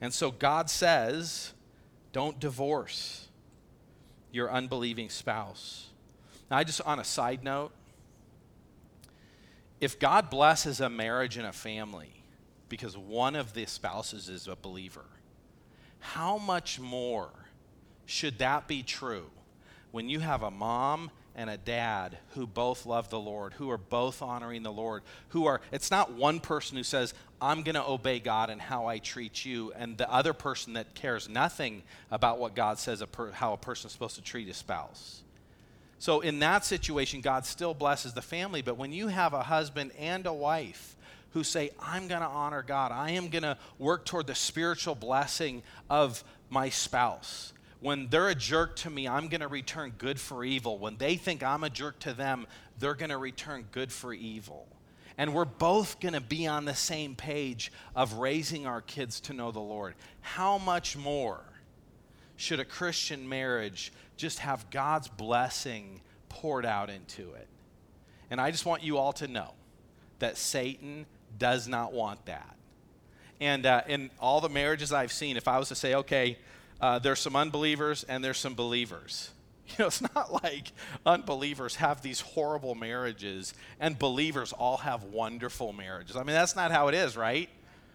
[0.00, 1.52] And so God says,
[2.12, 3.28] don't divorce
[4.30, 5.88] your unbelieving spouse.
[6.50, 7.72] Now, I just, on a side note,
[9.80, 12.22] if God blesses a marriage and a family
[12.68, 15.04] because one of the spouses is a believer,
[15.98, 17.30] how much more
[18.06, 19.30] should that be true
[19.90, 23.78] when you have a mom and a dad who both love the Lord, who are
[23.78, 27.86] both honoring the Lord, who are, it's not one person who says, I'm going to
[27.86, 32.38] obey God and how I treat you, and the other person that cares nothing about
[32.38, 35.22] what God says, a per, how a person is supposed to treat a spouse.
[35.98, 39.92] So in that situation, God still blesses the family, but when you have a husband
[39.98, 40.96] and a wife,
[41.32, 42.92] who say, I'm going to honor God.
[42.92, 47.51] I am going to work toward the spiritual blessing of my spouse
[47.82, 50.78] when they're a jerk to me, I'm going to return good for evil.
[50.78, 52.46] When they think I'm a jerk to them,
[52.78, 54.68] they're going to return good for evil.
[55.18, 59.32] And we're both going to be on the same page of raising our kids to
[59.34, 59.94] know the Lord.
[60.20, 61.42] How much more
[62.36, 67.48] should a Christian marriage just have God's blessing poured out into it?
[68.30, 69.54] And I just want you all to know
[70.20, 71.04] that Satan
[71.36, 72.56] does not want that.
[73.40, 76.38] And uh, in all the marriages I've seen, if I was to say, okay,
[76.82, 79.30] uh, there's some unbelievers and there's some believers.
[79.68, 80.72] You know, it's not like
[81.06, 86.14] unbelievers have these horrible marriages and believers all have wonderful marriages.
[86.14, 87.48] I mean, that's not how it is, right?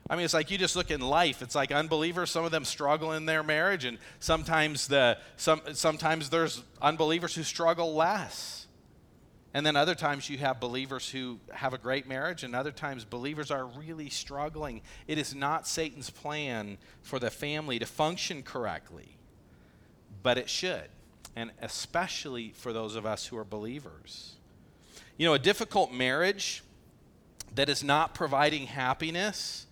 [0.10, 1.42] I mean, it's like you just look in life.
[1.42, 6.30] It's like unbelievers, some of them struggle in their marriage, and sometimes the some sometimes
[6.30, 8.67] there's unbelievers who struggle less.
[9.54, 13.06] And then other times you have believers who have a great marriage, and other times
[13.06, 14.82] believers are really struggling.
[15.08, 19.18] It is not Satan's plan for the family to function correctly,
[20.22, 20.90] but it should,
[21.36, 24.36] and especially for those of us who are believers.
[25.18, 26.62] You know, a difficult marriage
[27.56, 29.66] that is not providing happiness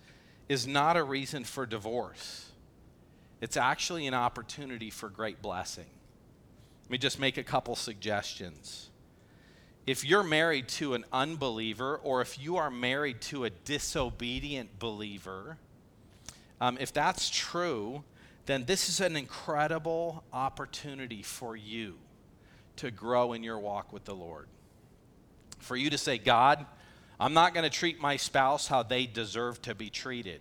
[0.48, 2.50] is not a reason for divorce.
[3.40, 5.86] It's actually an opportunity for great blessing.
[6.84, 8.90] Let me just make a couple suggestions
[9.86, 15.58] if you're married to an unbeliever or if you are married to a disobedient believer,
[16.60, 18.02] um, if that's true,
[18.46, 21.94] then this is an incredible opportunity for you
[22.76, 24.48] to grow in your walk with the Lord.
[25.58, 26.66] For you to say, God,
[27.18, 30.40] I'm not going to treat my spouse how they deserve to be treated.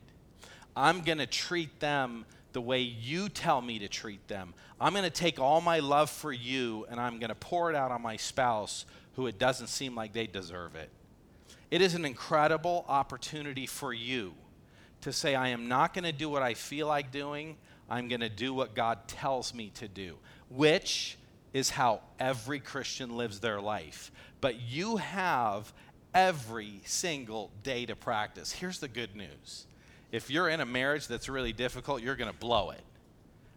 [0.75, 4.53] I'm going to treat them the way you tell me to treat them.
[4.79, 7.75] I'm going to take all my love for you and I'm going to pour it
[7.75, 10.89] out on my spouse who it doesn't seem like they deserve it.
[11.71, 14.33] It is an incredible opportunity for you
[15.01, 17.57] to say, I am not going to do what I feel like doing.
[17.89, 20.17] I'm going to do what God tells me to do,
[20.49, 21.17] which
[21.53, 24.11] is how every Christian lives their life.
[24.41, 25.71] But you have
[26.13, 28.51] every single day to practice.
[28.51, 29.65] Here's the good news
[30.11, 32.81] if you're in a marriage that's really difficult, you're going to blow it.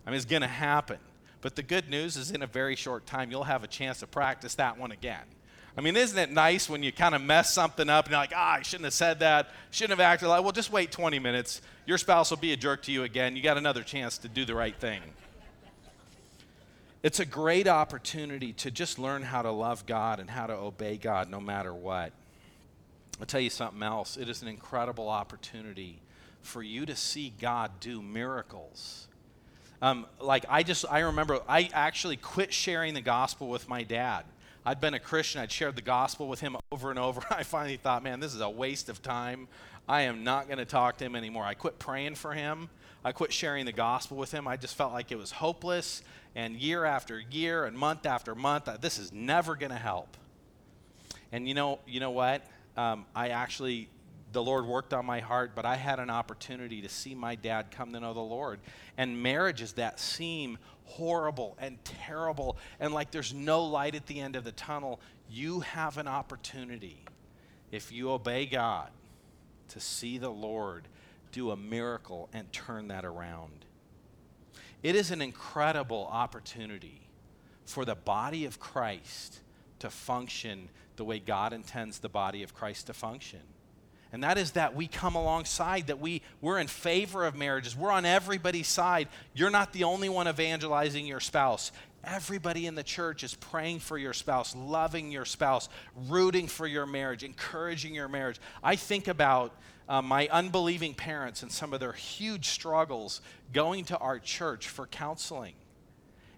[0.06, 0.98] I mean, it's going to happen.
[1.40, 4.06] But the good news is, in a very short time, you'll have a chance to
[4.06, 5.22] practice that one again.
[5.78, 8.32] I mean, isn't it nice when you kind of mess something up and you're like,
[8.34, 11.62] ah, I shouldn't have said that, shouldn't have acted like, well, just wait 20 minutes.
[11.86, 13.36] Your spouse will be a jerk to you again.
[13.36, 15.00] You got another chance to do the right thing.
[17.04, 20.96] It's a great opportunity to just learn how to love God and how to obey
[20.96, 22.10] God no matter what.
[23.20, 24.16] I'll tell you something else.
[24.16, 26.00] It is an incredible opportunity
[26.42, 29.06] for you to see God do miracles.
[29.80, 34.24] Um, like I just, I remember I actually quit sharing the gospel with my dad
[34.68, 37.22] I'd been a Christian, I'd shared the gospel with him over and over.
[37.30, 39.48] I finally thought, man, this is a waste of time.
[39.88, 41.42] I am not going to talk to him anymore.
[41.42, 42.68] I quit praying for him.
[43.02, 44.46] I quit sharing the gospel with him.
[44.46, 46.02] I just felt like it was hopeless.
[46.34, 50.18] And year after year and month after month, this is never going to help.
[51.32, 52.44] And you know, you know what?
[52.76, 53.88] Um, I actually
[54.32, 57.70] the Lord worked on my heart, but I had an opportunity to see my dad
[57.70, 58.60] come to know the Lord.
[58.96, 64.36] And marriages that seem horrible and terrible and like there's no light at the end
[64.36, 67.04] of the tunnel, you have an opportunity,
[67.70, 68.90] if you obey God,
[69.68, 70.88] to see the Lord
[71.30, 73.66] do a miracle and turn that around.
[74.82, 77.08] It is an incredible opportunity
[77.66, 79.40] for the body of Christ
[79.80, 83.40] to function the way God intends the body of Christ to function
[84.12, 87.76] and that is that we come alongside that we we're in favor of marriages.
[87.76, 89.08] We're on everybody's side.
[89.34, 91.72] You're not the only one evangelizing your spouse.
[92.04, 95.68] Everybody in the church is praying for your spouse loving your spouse
[96.08, 98.40] rooting for your marriage encouraging your marriage.
[98.62, 99.52] I think about
[99.88, 103.20] uh, my unbelieving parents and some of their huge struggles
[103.52, 105.54] going to our church for counseling.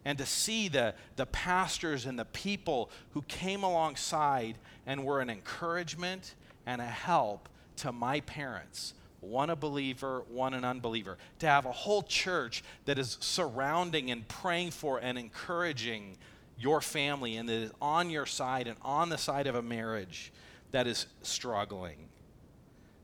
[0.04, 4.56] And to see the, the pastors and the people who came alongside
[4.86, 7.48] and were an encouragement and a help
[7.80, 12.98] to my parents, one a believer, one an unbeliever, to have a whole church that
[12.98, 16.16] is surrounding and praying for and encouraging
[16.58, 20.32] your family and that is on your side and on the side of a marriage
[20.72, 22.08] that is struggling.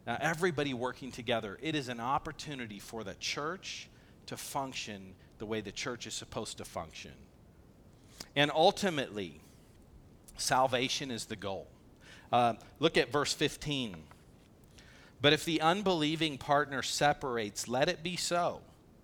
[0.07, 3.89] Now, everybody working together, it is an opportunity for the church
[4.27, 7.13] to function the way the church is supposed to function.
[8.37, 9.41] And ultimately,
[10.37, 11.67] salvation is the goal.
[12.31, 13.97] Uh, look at verse 15.
[15.21, 18.61] But if the unbelieving partner separates, let it be so.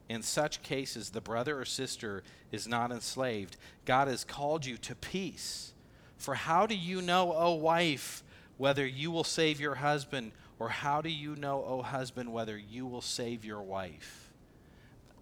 [0.08, 3.56] In such cases, the brother or sister is not enslaved.
[3.84, 5.72] God has called you to peace.
[6.18, 8.22] For how do you know, O wife,
[8.58, 10.32] whether you will save your husband?
[10.58, 14.22] Or how do you know, O husband, whether you will save your wife?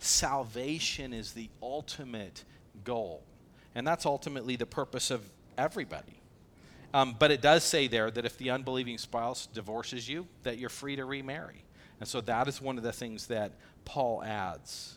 [0.01, 2.45] salvation is the ultimate
[2.85, 3.23] goal.
[3.75, 6.20] And that's ultimately the purpose of everybody.
[6.93, 10.69] Um, but it does say there that if the unbelieving spouse divorces you, that you're
[10.69, 11.65] free to remarry.
[12.01, 13.53] And so that is one of the things that
[13.85, 14.97] Paul adds.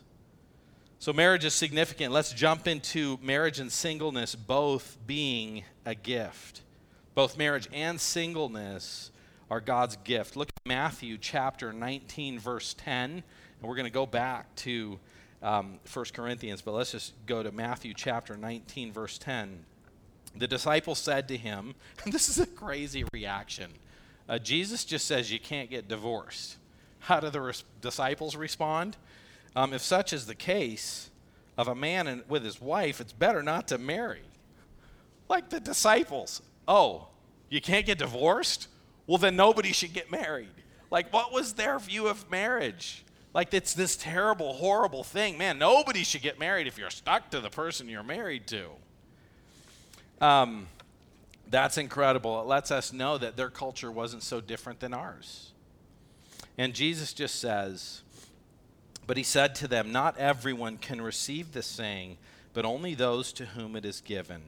[0.99, 2.13] So marriage is significant.
[2.13, 6.61] Let's jump into marriage and singleness both being a gift.
[7.13, 9.11] Both marriage and singleness
[9.51, 10.35] are God's gift.
[10.35, 13.11] Look at Matthew chapter 19, verse 10.
[13.11, 13.23] And
[13.61, 14.97] we're going to go back to
[15.41, 19.65] um, 1 Corinthians, but let's just go to Matthew chapter 19, verse 10.
[20.35, 21.75] The disciples said to him,
[22.05, 23.71] this is a crazy reaction.
[24.27, 26.57] Uh, Jesus just says you can't get divorced.
[26.99, 28.97] How do the res- disciples respond?
[29.55, 31.09] Um, if such is the case
[31.57, 34.21] of a man and, with his wife, it's better not to marry.
[35.29, 36.41] Like the disciples.
[36.67, 37.07] Oh,
[37.49, 38.67] you can't get divorced?
[39.05, 40.47] Well, then nobody should get married.
[40.89, 43.03] Like, what was their view of marriage?
[43.33, 45.37] Like, it's this terrible, horrible thing.
[45.37, 48.69] Man, nobody should get married if you're stuck to the person you're married to.
[50.23, 50.67] Um,
[51.49, 52.39] that's incredible.
[52.39, 55.51] It lets us know that their culture wasn't so different than ours.
[56.57, 58.03] And Jesus just says,
[59.05, 62.17] But he said to them, Not everyone can receive this saying,
[62.53, 64.41] but only those to whom it is given.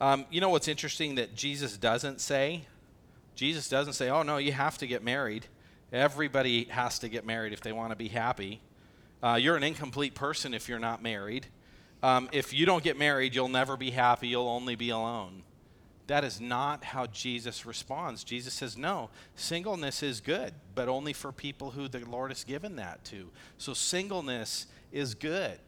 [0.00, 2.62] Um, you know what's interesting that Jesus doesn't say?
[3.34, 5.44] Jesus doesn't say, Oh, no, you have to get married.
[5.92, 8.62] Everybody has to get married if they want to be happy.
[9.22, 11.46] Uh, you're an incomplete person if you're not married.
[12.06, 14.28] Um, if you don't get married, you'll never be happy.
[14.28, 15.42] You'll only be alone.
[16.06, 18.22] That is not how Jesus responds.
[18.22, 22.76] Jesus says, no, singleness is good, but only for people who the Lord has given
[22.76, 23.28] that to.
[23.58, 25.58] So singleness is good.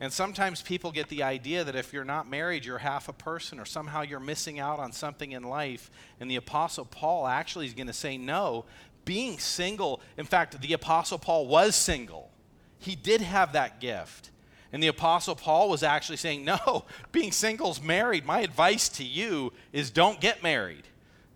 [0.00, 3.58] And sometimes people get the idea that if you're not married, you're half a person,
[3.58, 5.90] or somehow you're missing out on something in life.
[6.20, 8.66] And the Apostle Paul actually is going to say, no,
[9.06, 12.30] being single, in fact, the Apostle Paul was single.
[12.78, 14.30] He did have that gift.
[14.72, 18.24] And the Apostle Paul was actually saying, No, being single's married.
[18.24, 20.84] My advice to you is don't get married.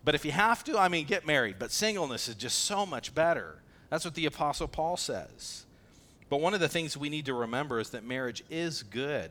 [0.04, 1.56] But if you have to, I mean, get married.
[1.58, 3.56] But singleness is just so much better.
[3.90, 5.64] That's what the Apostle Paul says.
[6.28, 9.30] But one of the things we need to remember is that marriage is good.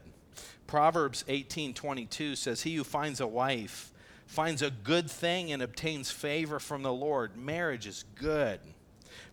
[0.68, 3.92] Proverbs 18:22 says, "He who finds a wife
[4.26, 8.60] finds a good thing and obtains favor from the Lord." Marriage is good.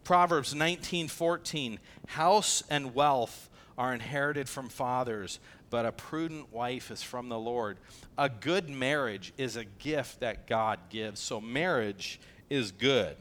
[0.05, 3.49] Proverbs 19:14, "House and wealth
[3.81, 7.79] are inherited from fathers, but a prudent wife is from the Lord.
[8.19, 11.19] A good marriage is a gift that God gives.
[11.19, 12.21] So marriage
[12.51, 13.17] is good.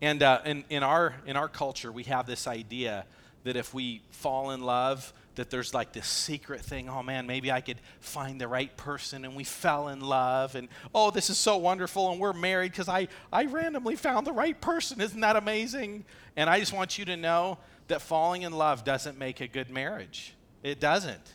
[0.00, 3.04] And uh, in, in, our, in our culture, we have this idea
[3.44, 7.50] that if we fall in love, that there's like this secret thing oh man maybe
[7.50, 11.38] i could find the right person and we fell in love and oh this is
[11.38, 15.36] so wonderful and we're married because I, I randomly found the right person isn't that
[15.36, 16.04] amazing
[16.36, 17.56] and i just want you to know
[17.88, 20.34] that falling in love doesn't make a good marriage.
[20.62, 21.34] It doesn't.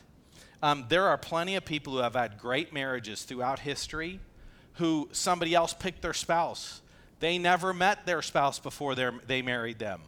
[0.62, 4.20] Um, there are plenty of people who have had great marriages throughout history
[4.74, 6.80] who somebody else picked their spouse.
[7.20, 10.00] They never met their spouse before they married them.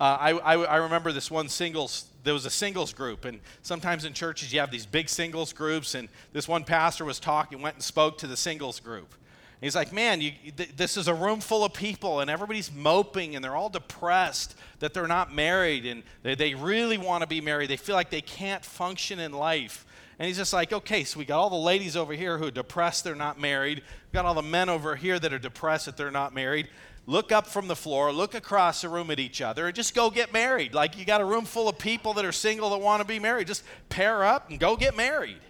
[0.00, 4.04] Uh, I, I, I, remember this one singles, there was a singles group, and sometimes
[4.04, 7.76] in churches you have these big singles groups, and this one pastor was talking, went
[7.76, 9.14] and spoke to the singles group.
[9.60, 13.34] He's like, man, you, th- this is a room full of people, and everybody's moping,
[13.34, 17.40] and they're all depressed that they're not married, and they, they really want to be
[17.40, 17.70] married.
[17.70, 19.86] They feel like they can't function in life.
[20.18, 22.50] And he's just like, okay, so we got all the ladies over here who are
[22.50, 23.78] depressed they're not married.
[23.78, 26.68] We got all the men over here that are depressed that they're not married.
[27.06, 30.10] Look up from the floor, look across the room at each other, and just go
[30.10, 30.72] get married.
[30.72, 33.18] Like you got a room full of people that are single that want to be
[33.18, 33.46] married.
[33.46, 35.40] Just pair up and go get married.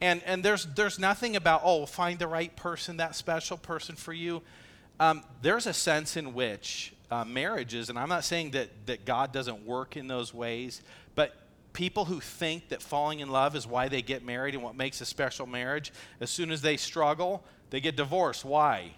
[0.00, 4.12] And, and there's, there's nothing about, oh, find the right person, that special person for
[4.12, 4.42] you.
[5.00, 9.32] Um, there's a sense in which uh, marriages, and I'm not saying that, that God
[9.32, 10.82] doesn't work in those ways,
[11.14, 11.34] but
[11.72, 15.00] people who think that falling in love is why they get married and what makes
[15.00, 18.44] a special marriage, as soon as they struggle, they get divorced.
[18.44, 18.92] Why?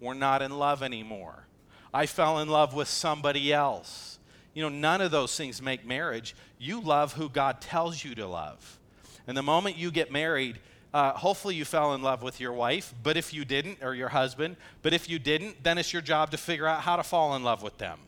[0.00, 1.46] We're not in love anymore.
[1.92, 4.18] I fell in love with somebody else.
[4.52, 6.34] You know, none of those things make marriage.
[6.58, 8.78] You love who God tells you to love.
[9.26, 10.58] And the moment you get married,
[10.92, 14.10] uh, hopefully you fell in love with your wife, but if you didn't, or your
[14.10, 17.34] husband, but if you didn't, then it's your job to figure out how to fall
[17.34, 17.98] in love with them.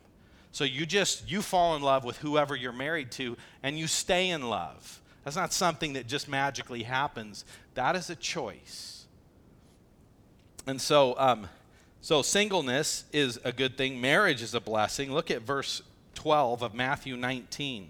[0.51, 4.29] So you just, you fall in love with whoever you're married to, and you stay
[4.29, 5.01] in love.
[5.23, 7.43] That's not something that just magically happens.
[7.73, 9.05] That is a choice.
[10.65, 11.47] And so, um,
[11.99, 13.99] so singleness is a good thing.
[13.99, 15.11] Marriage is a blessing.
[15.11, 15.81] Look at verse
[16.15, 17.89] 12 of Matthew 19.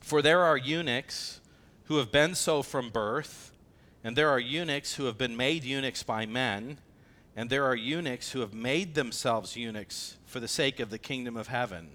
[0.00, 1.40] For there are eunuchs
[1.84, 3.52] who have been so from birth,
[4.02, 6.78] and there are eunuchs who have been made eunuchs by men,
[7.36, 11.36] and there are eunuchs who have made themselves eunuchs for the sake of the kingdom
[11.36, 11.90] of heaven.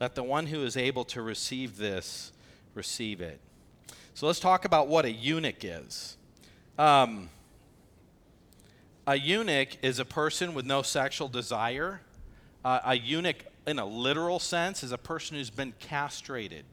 [0.00, 2.32] Let the one who is able to receive this
[2.74, 3.40] receive it.
[4.14, 6.16] So let's talk about what a eunuch is.
[6.78, 7.28] Um,
[9.06, 12.00] a eunuch is a person with no sexual desire.
[12.64, 16.64] Uh, a eunuch, in a literal sense, is a person who's been castrated.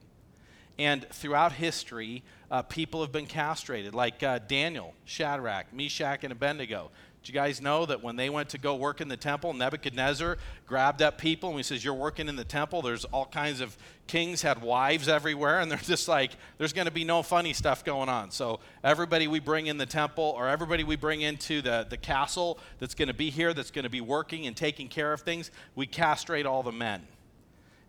[0.80, 6.90] And throughout history, uh, people have been castrated, like uh, Daniel, Shadrach, Meshach, and Abednego.
[7.22, 10.38] Do you guys know that when they went to go work in the temple, Nebuchadnezzar
[10.66, 12.82] grabbed up people and he says, You're working in the temple.
[12.82, 13.78] There's all kinds of
[14.08, 17.84] kings had wives everywhere, and they're just like, There's going to be no funny stuff
[17.84, 18.32] going on.
[18.32, 22.58] So, everybody we bring in the temple or everybody we bring into the, the castle
[22.80, 25.52] that's going to be here, that's going to be working and taking care of things,
[25.76, 27.06] we castrate all the men.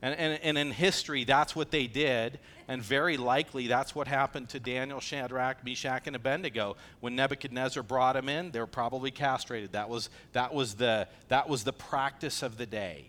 [0.03, 2.39] And, and, and in history, that's what they did.
[2.69, 6.77] And very likely, that's what happened to Daniel, Shadrach, Meshach, and Abednego.
[7.01, 9.73] When Nebuchadnezzar brought them in, they were probably castrated.
[9.73, 13.07] That was, that was, the, that was the practice of the day.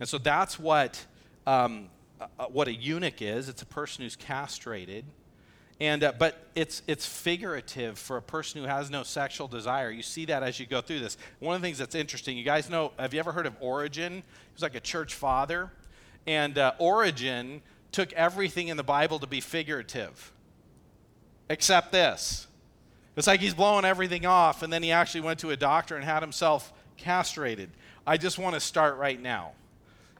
[0.00, 1.04] And so that's what,
[1.46, 1.88] um,
[2.20, 5.04] uh, what a eunuch is it's a person who's castrated.
[5.80, 9.90] And, uh, but it's, it's figurative for a person who has no sexual desire.
[9.90, 11.18] You see that as you go through this.
[11.40, 14.14] One of the things that's interesting, you guys know, have you ever heard of Origen?
[14.14, 14.22] He
[14.54, 15.70] was like a church father.
[16.26, 17.62] And uh, Origen
[17.92, 20.32] took everything in the Bible to be figurative,
[21.48, 22.46] except this.
[23.16, 26.04] It's like he's blowing everything off, and then he actually went to a doctor and
[26.04, 27.70] had himself castrated.
[28.06, 29.52] I just want to start right now.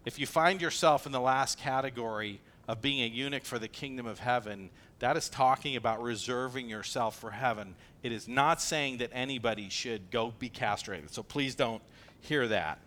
[0.05, 4.07] If you find yourself in the last category of being a eunuch for the kingdom
[4.07, 7.75] of heaven, that is talking about reserving yourself for heaven.
[8.03, 11.11] It is not saying that anybody should go be castrated.
[11.11, 11.83] So please don't
[12.21, 12.79] hear that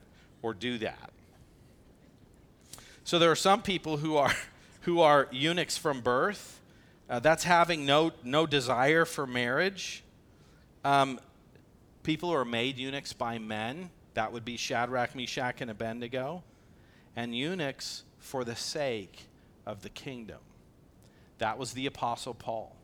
[0.41, 1.11] or do that.
[3.07, 4.33] So there are some people who are,
[4.81, 6.59] who are eunuchs from birth.
[7.09, 10.03] Uh, that's having no, no desire for marriage.
[10.83, 11.17] Um,
[12.03, 16.43] people who are made eunuchs by men, that would be Shadrach, Meshach, and Abednego.
[17.15, 19.29] And eunuchs for the sake
[19.65, 20.39] of the kingdom.
[21.37, 22.75] That was the Apostle Paul,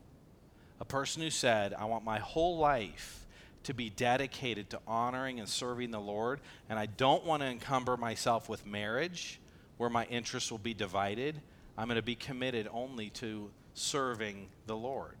[0.80, 3.26] a person who said, I want my whole life
[3.64, 7.98] to be dedicated to honoring and serving the Lord, and I don't want to encumber
[7.98, 9.38] myself with marriage
[9.76, 11.40] where my interests will be divided.
[11.76, 15.16] I'm going to be committed only to serving the Lord.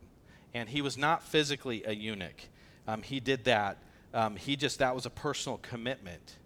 [0.54, 2.48] And he was not physically a eunuch.
[2.86, 3.78] Um, he did that.
[4.12, 6.36] Um, he just, that was a personal commitment.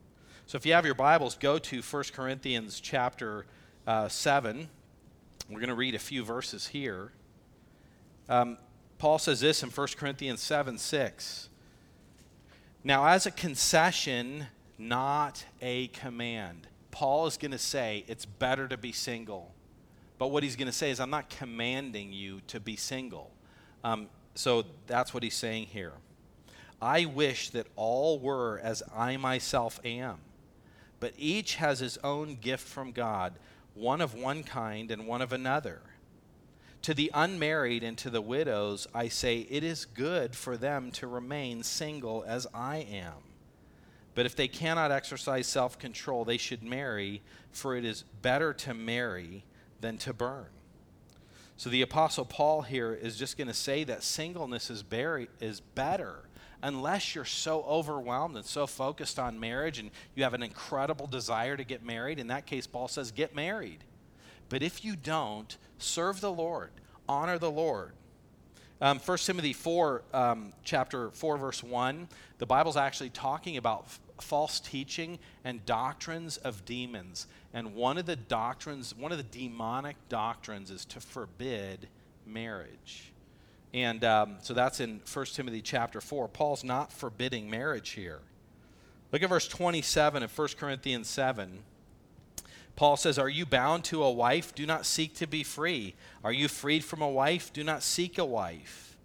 [0.46, 3.44] So if you have your Bibles, go to 1 Corinthians chapter
[3.86, 4.68] uh, 7.
[5.50, 7.12] We're going to read a few verses here.
[8.30, 8.56] Um,
[8.98, 11.48] Paul says this in 1 Corinthians 7 6.
[12.84, 14.46] Now, as a concession,
[14.78, 16.68] not a command.
[16.98, 19.54] Paul is going to say it's better to be single.
[20.18, 23.30] But what he's going to say is, I'm not commanding you to be single.
[23.84, 25.92] Um, so that's what he's saying here.
[26.82, 30.16] I wish that all were as I myself am,
[30.98, 33.34] but each has his own gift from God,
[33.74, 35.82] one of one kind and one of another.
[36.82, 41.06] To the unmarried and to the widows, I say, it is good for them to
[41.06, 43.27] remain single as I am.
[44.18, 48.74] But if they cannot exercise self control, they should marry, for it is better to
[48.74, 49.44] marry
[49.80, 50.48] than to burn.
[51.56, 54.82] So the Apostle Paul here is just going to say that singleness is,
[55.40, 56.24] is better
[56.64, 61.56] unless you're so overwhelmed and so focused on marriage and you have an incredible desire
[61.56, 62.18] to get married.
[62.18, 63.84] In that case, Paul says, get married.
[64.48, 66.72] But if you don't, serve the Lord,
[67.08, 67.92] honor the Lord.
[68.80, 72.08] Um, 1 Timothy 4, um, chapter 4, verse 1,
[72.38, 73.86] the Bible's actually talking about
[74.20, 77.26] false teaching and doctrines of demons.
[77.52, 81.88] And one of the doctrines, one of the demonic doctrines is to forbid
[82.24, 83.12] marriage.
[83.74, 86.28] And um, so that's in 1 Timothy chapter 4.
[86.28, 88.20] Paul's not forbidding marriage here.
[89.10, 91.64] Look at verse 27 of 1 Corinthians 7.
[92.78, 94.54] Paul says, Are you bound to a wife?
[94.54, 95.96] Do not seek to be free.
[96.22, 97.52] Are you freed from a wife?
[97.52, 98.96] Do not seek a wife.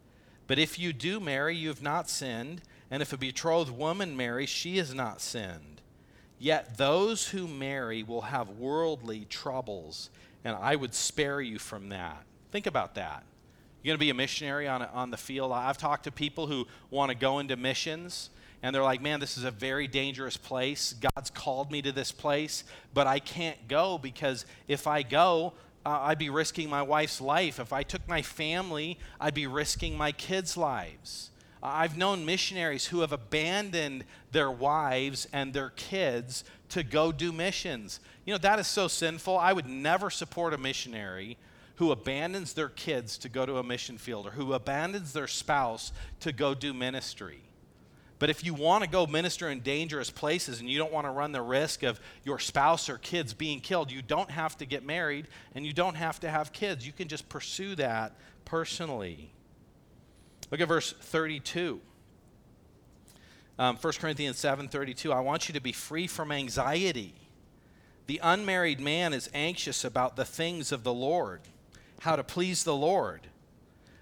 [0.46, 2.62] But if you do marry, you have not sinned.
[2.92, 5.82] And if a betrothed woman marries, she has not sinned.
[6.38, 10.12] Yet those who marry will have worldly troubles,
[10.44, 12.26] and I would spare you from that.
[12.52, 13.24] Think about that.
[13.82, 15.52] You're going to be a missionary on, on the field.
[15.52, 18.30] I've talked to people who want to go into missions,
[18.64, 20.96] and they're like, man, this is a very dangerous place.
[21.16, 25.52] God's called me to this place, but I can't go because if I go,
[25.86, 27.60] uh, I'd be risking my wife's life.
[27.60, 31.30] If I took my family, I'd be risking my kids' lives.
[31.62, 38.00] I've known missionaries who have abandoned their wives and their kids to go do missions.
[38.26, 39.38] You know, that is so sinful.
[39.38, 41.38] I would never support a missionary
[41.76, 45.92] who abandons their kids to go to a mission field or who abandons their spouse
[46.22, 47.42] to go do ministry.
[48.24, 51.12] But if you want to go minister in dangerous places and you don't want to
[51.12, 54.86] run the risk of your spouse or kids being killed, you don't have to get
[54.86, 56.88] married and you don't have to have kids.
[56.88, 58.16] You can just pursue that
[58.46, 59.34] personally.
[60.52, 61.82] Look at verse 32.
[63.60, 67.16] Um, 1 Corinthians 7:32 I want you to be free from anxiety.
[68.08, 71.42] The unmarried man is anxious about the things of the Lord,
[72.00, 73.28] how to please the Lord.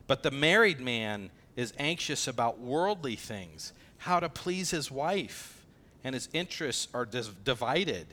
[0.06, 5.64] But the married man is anxious about worldly things, how to please his wife,
[6.04, 8.08] and his interests are divided.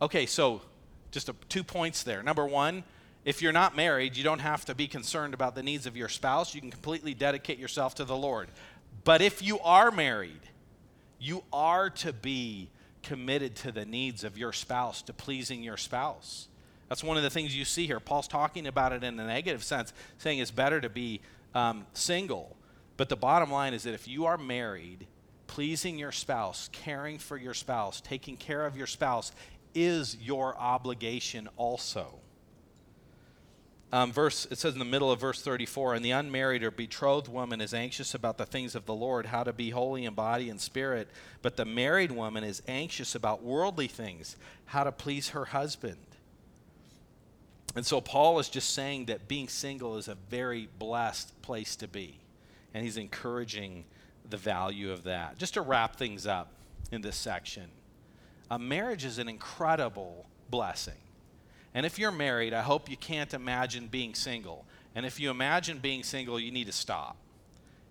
[0.00, 0.62] Okay, so
[1.10, 2.22] just a, two points there.
[2.22, 2.82] Number one,
[3.26, 6.08] if you're not married, you don't have to be concerned about the needs of your
[6.08, 6.54] spouse.
[6.54, 8.48] You can completely dedicate yourself to the Lord.
[9.04, 10.40] But if you are married,
[11.20, 12.70] you are to be
[13.02, 16.48] committed to the needs of your spouse, to pleasing your spouse.
[16.88, 18.00] That's one of the things you see here.
[18.00, 21.20] Paul's talking about it in a negative sense, saying it's better to be
[21.54, 22.56] um, single
[22.96, 25.06] but the bottom line is that if you are married,
[25.46, 29.32] pleasing your spouse, caring for your spouse, taking care of your spouse
[29.74, 32.20] is your obligation also.
[33.92, 37.28] Um, verse it says in the middle of verse 34 and the unmarried or betrothed
[37.28, 40.48] woman is anxious about the things of the lord how to be holy in body
[40.48, 41.08] and spirit.
[41.42, 45.98] But the married woman is anxious about worldly things how to please her husband.
[47.76, 51.86] And so paul is just saying that being single is a very blessed place to
[51.86, 52.21] be
[52.74, 53.84] and he's encouraging
[54.28, 55.38] the value of that.
[55.38, 56.52] Just to wrap things up
[56.90, 57.64] in this section,
[58.50, 60.94] a marriage is an incredible blessing.
[61.74, 64.66] And if you're married, I hope you can't imagine being single.
[64.94, 67.16] And if you imagine being single, you need to stop.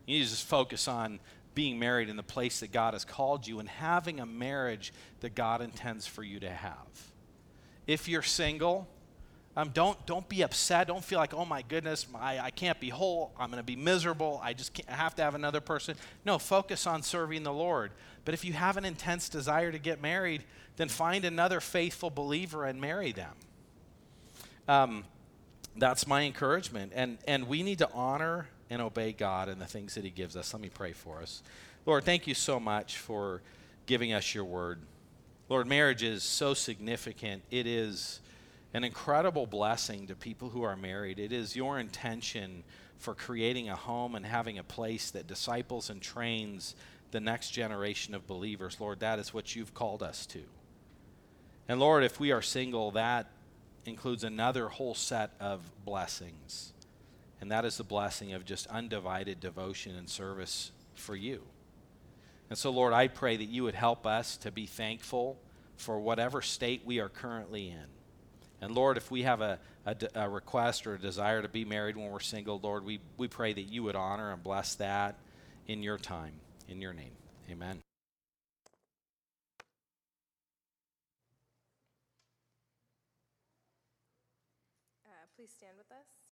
[0.05, 1.19] You need to just focus on
[1.53, 5.36] being married in the place that God has called you and having a marriage that
[5.36, 7.11] God intends for you to have.
[7.88, 8.88] If you're single,
[9.58, 10.88] um, don't, don't be upset.
[10.88, 13.34] Don't feel like, oh my goodness, my, I can't be whole.
[13.38, 14.39] I'm going to be miserable.
[14.41, 15.95] I just can't, I have to have another person.
[16.26, 17.91] No, focus on serving the Lord.
[18.24, 20.43] But if you have an intense desire to get married,
[20.78, 23.34] then find another faithful believer and marry them.
[24.70, 25.04] Um,
[25.76, 26.93] that's my encouragement.
[26.95, 30.38] And, and we need to honor and obey God and the things that He gives
[30.38, 30.54] us.
[30.54, 31.43] Let me pray for us.
[31.86, 33.41] Lord, thank you so much for
[33.86, 34.80] giving us your word.
[35.49, 37.43] Lord, marriage is so significant.
[37.52, 38.20] It is
[38.74, 41.19] an incredible blessing to people who are married.
[41.19, 42.63] It is your intention
[42.97, 46.76] for creating a home and having a place that disciples and trains
[47.11, 48.80] the next generation of believers.
[48.80, 50.43] Lord, that is what you've called us to.
[51.67, 53.28] And Lord, if we are single, that
[53.86, 56.74] includes another whole set of blessings.
[57.41, 61.41] And that is the blessing of just undivided devotion and service for you.
[62.49, 65.39] And so, Lord, I pray that you would help us to be thankful
[65.78, 67.86] for whatever state we are currently in.
[68.62, 71.97] And Lord, if we have a, a, a, request or a desire to be married
[71.97, 75.16] when we're single, Lord, we, we pray that you would honor and bless that
[75.68, 76.34] in your time,
[76.70, 77.12] in your name.
[77.49, 77.82] Amen.